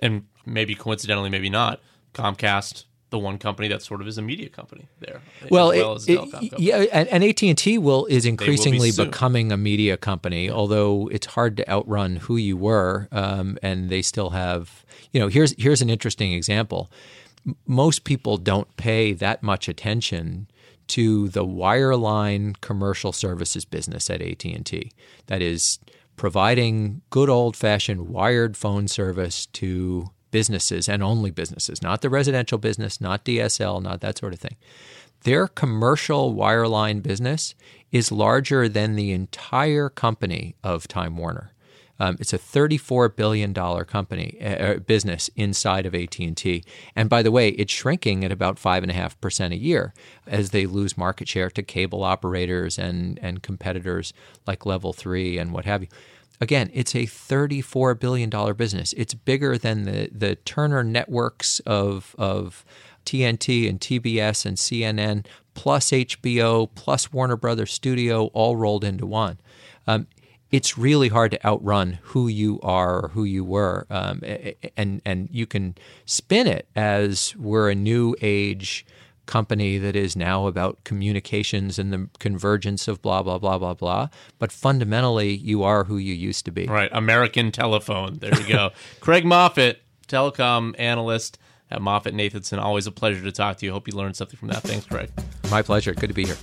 And 0.00 0.24
maybe 0.44 0.74
coincidentally, 0.74 1.30
maybe 1.30 1.48
not 1.48 1.80
Comcast, 2.14 2.84
the 3.10 3.18
one 3.18 3.38
company 3.38 3.68
that 3.68 3.82
sort 3.82 4.00
of 4.00 4.08
is 4.08 4.18
a 4.18 4.22
media 4.22 4.48
company 4.48 4.88
there. 5.00 5.20
Well, 5.50 5.68
well 5.68 5.96
it, 5.96 6.08
it, 6.08 6.58
yeah, 6.58 6.84
and, 6.92 7.08
and 7.08 7.22
AT 7.22 7.42
and 7.42 7.56
T 7.58 7.78
will 7.78 8.06
is 8.06 8.24
increasingly 8.26 8.90
will 8.90 9.04
be 9.04 9.04
becoming 9.04 9.52
a 9.52 9.56
media 9.56 9.96
company. 9.96 10.50
Although 10.50 11.08
it's 11.12 11.26
hard 11.26 11.56
to 11.58 11.70
outrun 11.70 12.16
who 12.16 12.36
you 12.36 12.56
were, 12.56 13.08
um, 13.12 13.58
and 13.62 13.90
they 13.90 14.02
still 14.02 14.30
have. 14.30 14.84
You 15.12 15.20
know, 15.20 15.28
here's 15.28 15.54
here's 15.58 15.82
an 15.82 15.90
interesting 15.90 16.32
example. 16.32 16.90
most 17.66 18.04
people 18.04 18.36
don't 18.36 18.74
pay 18.76 19.12
that 19.12 19.42
much 19.42 19.68
attention 19.68 20.48
to 20.86 21.28
the 21.28 21.44
wireline 21.44 22.60
commercial 22.60 23.12
services 23.12 23.64
business 23.64 24.10
at 24.10 24.20
AT&T. 24.20 24.92
That 25.26 25.42
is 25.42 25.78
providing 26.16 27.02
good 27.10 27.28
old-fashioned 27.28 28.08
wired 28.08 28.56
phone 28.56 28.86
service 28.88 29.46
to 29.46 30.10
businesses 30.34 30.88
and 30.88 31.00
only 31.00 31.30
businesses, 31.30 31.80
not 31.80 32.00
the 32.02 32.10
residential 32.10 32.58
business, 32.58 33.00
not 33.00 33.24
DSL, 33.24 33.80
not 33.80 34.00
that 34.00 34.18
sort 34.18 34.32
of 34.32 34.40
thing. 34.40 34.56
Their 35.22 35.46
commercial 35.46 36.34
wireline 36.34 37.04
business 37.04 37.54
is 37.92 38.10
larger 38.10 38.68
than 38.68 38.96
the 38.96 39.12
entire 39.12 39.88
company 39.88 40.56
of 40.64 40.88
Time 40.88 41.16
Warner. 41.16 41.52
Um, 42.00 42.16
it's 42.18 42.32
a 42.32 42.38
$34 42.38 43.14
billion 43.14 43.54
company 43.54 44.36
uh, 44.42 44.78
business 44.80 45.30
inside 45.36 45.86
of 45.86 45.94
AT&T. 45.94 46.64
And 46.96 47.08
by 47.08 47.22
the 47.22 47.30
way, 47.30 47.50
it's 47.50 47.72
shrinking 47.72 48.24
at 48.24 48.32
about 48.32 48.56
5.5% 48.56 49.52
a 49.52 49.56
year 49.56 49.94
as 50.26 50.50
they 50.50 50.66
lose 50.66 50.98
market 50.98 51.28
share 51.28 51.48
to 51.50 51.62
cable 51.62 52.02
operators 52.02 52.76
and, 52.76 53.20
and 53.22 53.40
competitors 53.40 54.12
like 54.48 54.66
Level 54.66 54.92
3 54.92 55.38
and 55.38 55.52
what 55.52 55.64
have 55.64 55.82
you. 55.82 55.88
Again, 56.40 56.70
it's 56.72 56.94
a 56.94 57.06
$34 57.06 57.98
billion 57.98 58.54
business. 58.54 58.92
It's 58.94 59.14
bigger 59.14 59.56
than 59.56 59.84
the, 59.84 60.08
the 60.12 60.36
Turner 60.36 60.82
networks 60.82 61.60
of, 61.60 62.14
of 62.18 62.64
TNT 63.04 63.68
and 63.68 63.80
TBS 63.80 64.44
and 64.44 64.56
CNN, 64.56 65.26
plus 65.54 65.90
HBO, 65.90 66.68
plus 66.74 67.12
Warner 67.12 67.36
Brothers 67.36 67.72
Studio, 67.72 68.26
all 68.26 68.56
rolled 68.56 68.84
into 68.84 69.06
one. 69.06 69.38
Um, 69.86 70.06
it's 70.50 70.78
really 70.78 71.08
hard 71.08 71.32
to 71.32 71.46
outrun 71.46 71.98
who 72.02 72.28
you 72.28 72.60
are 72.62 73.04
or 73.04 73.08
who 73.08 73.24
you 73.24 73.44
were, 73.44 73.86
um, 73.90 74.20
and 74.76 75.02
and 75.04 75.28
you 75.32 75.46
can 75.46 75.74
spin 76.06 76.46
it 76.46 76.68
as 76.76 77.34
we're 77.36 77.70
a 77.70 77.74
new 77.74 78.14
age 78.22 78.86
company 79.26 79.78
that 79.78 79.96
is 79.96 80.16
now 80.16 80.46
about 80.46 80.82
communications 80.84 81.78
and 81.78 81.92
the 81.92 82.08
convergence 82.18 82.88
of 82.88 83.02
blah 83.02 83.22
blah 83.22 83.38
blah 83.38 83.58
blah 83.58 83.74
blah. 83.74 84.08
But 84.38 84.52
fundamentally, 84.52 85.34
you 85.34 85.62
are 85.62 85.84
who 85.84 85.96
you 85.96 86.14
used 86.14 86.44
to 86.46 86.50
be. 86.50 86.66
Right, 86.66 86.90
American 86.92 87.52
Telephone. 87.52 88.18
There 88.18 88.34
you 88.40 88.48
go. 88.48 88.70
Craig 89.00 89.24
Moffett, 89.24 89.76
telecom 90.08 90.74
analyst 90.78 91.38
at 91.70 91.80
MoffettNathanson 91.80 92.58
Always 92.58 92.86
a 92.86 92.92
pleasure 92.92 93.22
to 93.22 93.32
talk 93.32 93.58
to 93.58 93.66
you. 93.66 93.72
Hope 93.72 93.88
you 93.88 93.94
learned 93.94 94.16
something 94.16 94.38
from 94.38 94.48
that. 94.48 94.62
Thanks, 94.62 94.86
Craig. 94.86 95.10
My 95.50 95.62
pleasure. 95.62 95.94
Good 95.94 96.08
to 96.08 96.14
be 96.14 96.24
here. 96.24 96.36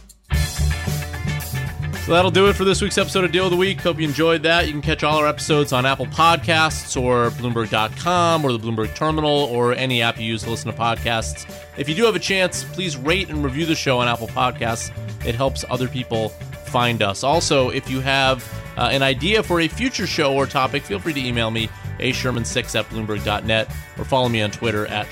So 2.06 2.14
that'll 2.14 2.32
do 2.32 2.48
it 2.48 2.54
for 2.54 2.66
this 2.66 2.82
week's 2.82 2.98
episode 2.98 3.26
of 3.26 3.32
Deal 3.32 3.46
of 3.46 3.52
the 3.52 3.58
Week. 3.58 3.80
Hope 3.80 4.00
you 4.00 4.08
enjoyed 4.08 4.42
that. 4.42 4.66
You 4.66 4.72
can 4.72 4.82
catch 4.82 5.04
all 5.04 5.18
our 5.18 5.28
episodes 5.28 5.72
on 5.72 5.86
Apple 5.86 6.08
Podcasts 6.08 7.00
or 7.00 7.30
Bloomberg.com 7.30 8.44
or 8.44 8.52
the 8.52 8.58
Bloomberg 8.58 8.96
Terminal 8.96 9.30
or 9.30 9.74
any 9.74 10.02
app 10.02 10.20
you 10.20 10.26
use 10.26 10.42
to 10.42 10.50
listen 10.50 10.72
to 10.72 10.78
podcasts. 10.78 11.48
If 11.78 11.88
you 11.88 11.94
do 11.94 12.04
have 12.06 12.16
a 12.16 12.20
chance, 12.20 12.64
please 12.64 12.98
rate 12.98 13.30
and 13.30 13.44
review 13.44 13.68
the 13.68 13.76
show 13.76 14.00
on 14.00 14.08
Apple 14.08 14.28
Podcasts. 14.30 14.92
It 15.24 15.36
helps 15.36 15.64
other 15.70 15.88
people 15.88 16.30
find 16.30 17.04
us. 17.04 17.24
Also, 17.24 17.70
if 17.70 17.88
you 17.88 18.00
have 18.00 18.44
uh, 18.78 18.90
an 18.92 19.04
idea 19.04 19.44
for 19.44 19.62
a 19.62 19.68
future 19.68 20.08
show 20.08 20.34
or 20.34 20.48
topic, 20.48 20.82
feel 20.82 21.00
free 21.00 21.14
to 21.14 21.24
email 21.24 21.52
me, 21.52 21.70
a 22.00 22.14
sherman6 22.14 22.80
at 22.80 22.90
bloomberg.net, 22.90 23.72
or 24.00 24.06
follow 24.06 24.28
me 24.28 24.42
on 24.42 24.50
Twitter 24.50 24.88
at 24.88 25.06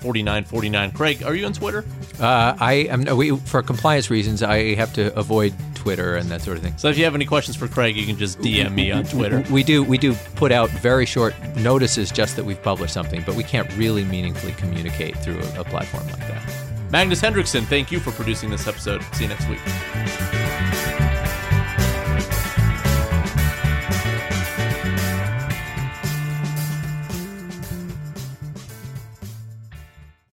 sherman4949. 0.00 0.94
Craig, 0.94 1.22
are 1.22 1.34
you 1.34 1.46
on 1.46 1.52
Twitter? 1.52 1.84
Uh, 2.18 2.56
I 2.58 2.86
am. 2.90 3.04
We, 3.16 3.36
for 3.36 3.62
compliance 3.62 4.10
reasons, 4.10 4.42
I 4.42 4.74
have 4.74 4.92
to 4.94 5.16
avoid 5.18 5.54
Twitter 5.74 6.16
and 6.16 6.30
that 6.30 6.42
sort 6.42 6.56
of 6.56 6.62
thing. 6.62 6.74
So 6.76 6.88
if 6.88 6.98
you 6.98 7.04
have 7.04 7.14
any 7.14 7.24
questions 7.24 7.56
for 7.56 7.66
Craig, 7.66 7.96
you 7.96 8.06
can 8.06 8.16
just 8.16 8.38
DM 8.40 8.74
me 8.74 8.92
on 8.92 9.04
Twitter. 9.04 9.44
We 9.50 9.64
do 9.64 9.82
we 9.82 9.98
do 9.98 10.14
put 10.36 10.52
out 10.52 10.70
very 10.70 11.06
short 11.06 11.34
notices 11.56 12.10
just 12.12 12.36
that 12.36 12.44
we've 12.44 12.62
published 12.62 12.94
something, 12.94 13.22
but 13.26 13.34
we 13.34 13.42
can't 13.42 13.70
really 13.76 14.04
meaningfully 14.04 14.52
communicate 14.52 15.16
through 15.16 15.40
a, 15.40 15.60
a 15.60 15.64
platform 15.64 16.06
like 16.06 16.18
that. 16.18 16.42
Magnus 16.90 17.20
Henriksson, 17.20 17.64
thank 17.64 17.90
you 17.90 17.98
for 17.98 18.10
producing 18.12 18.50
this 18.50 18.66
episode. 18.66 19.02
See 19.14 19.24
you 19.24 19.28
next 19.28 19.48
week. 19.48 20.39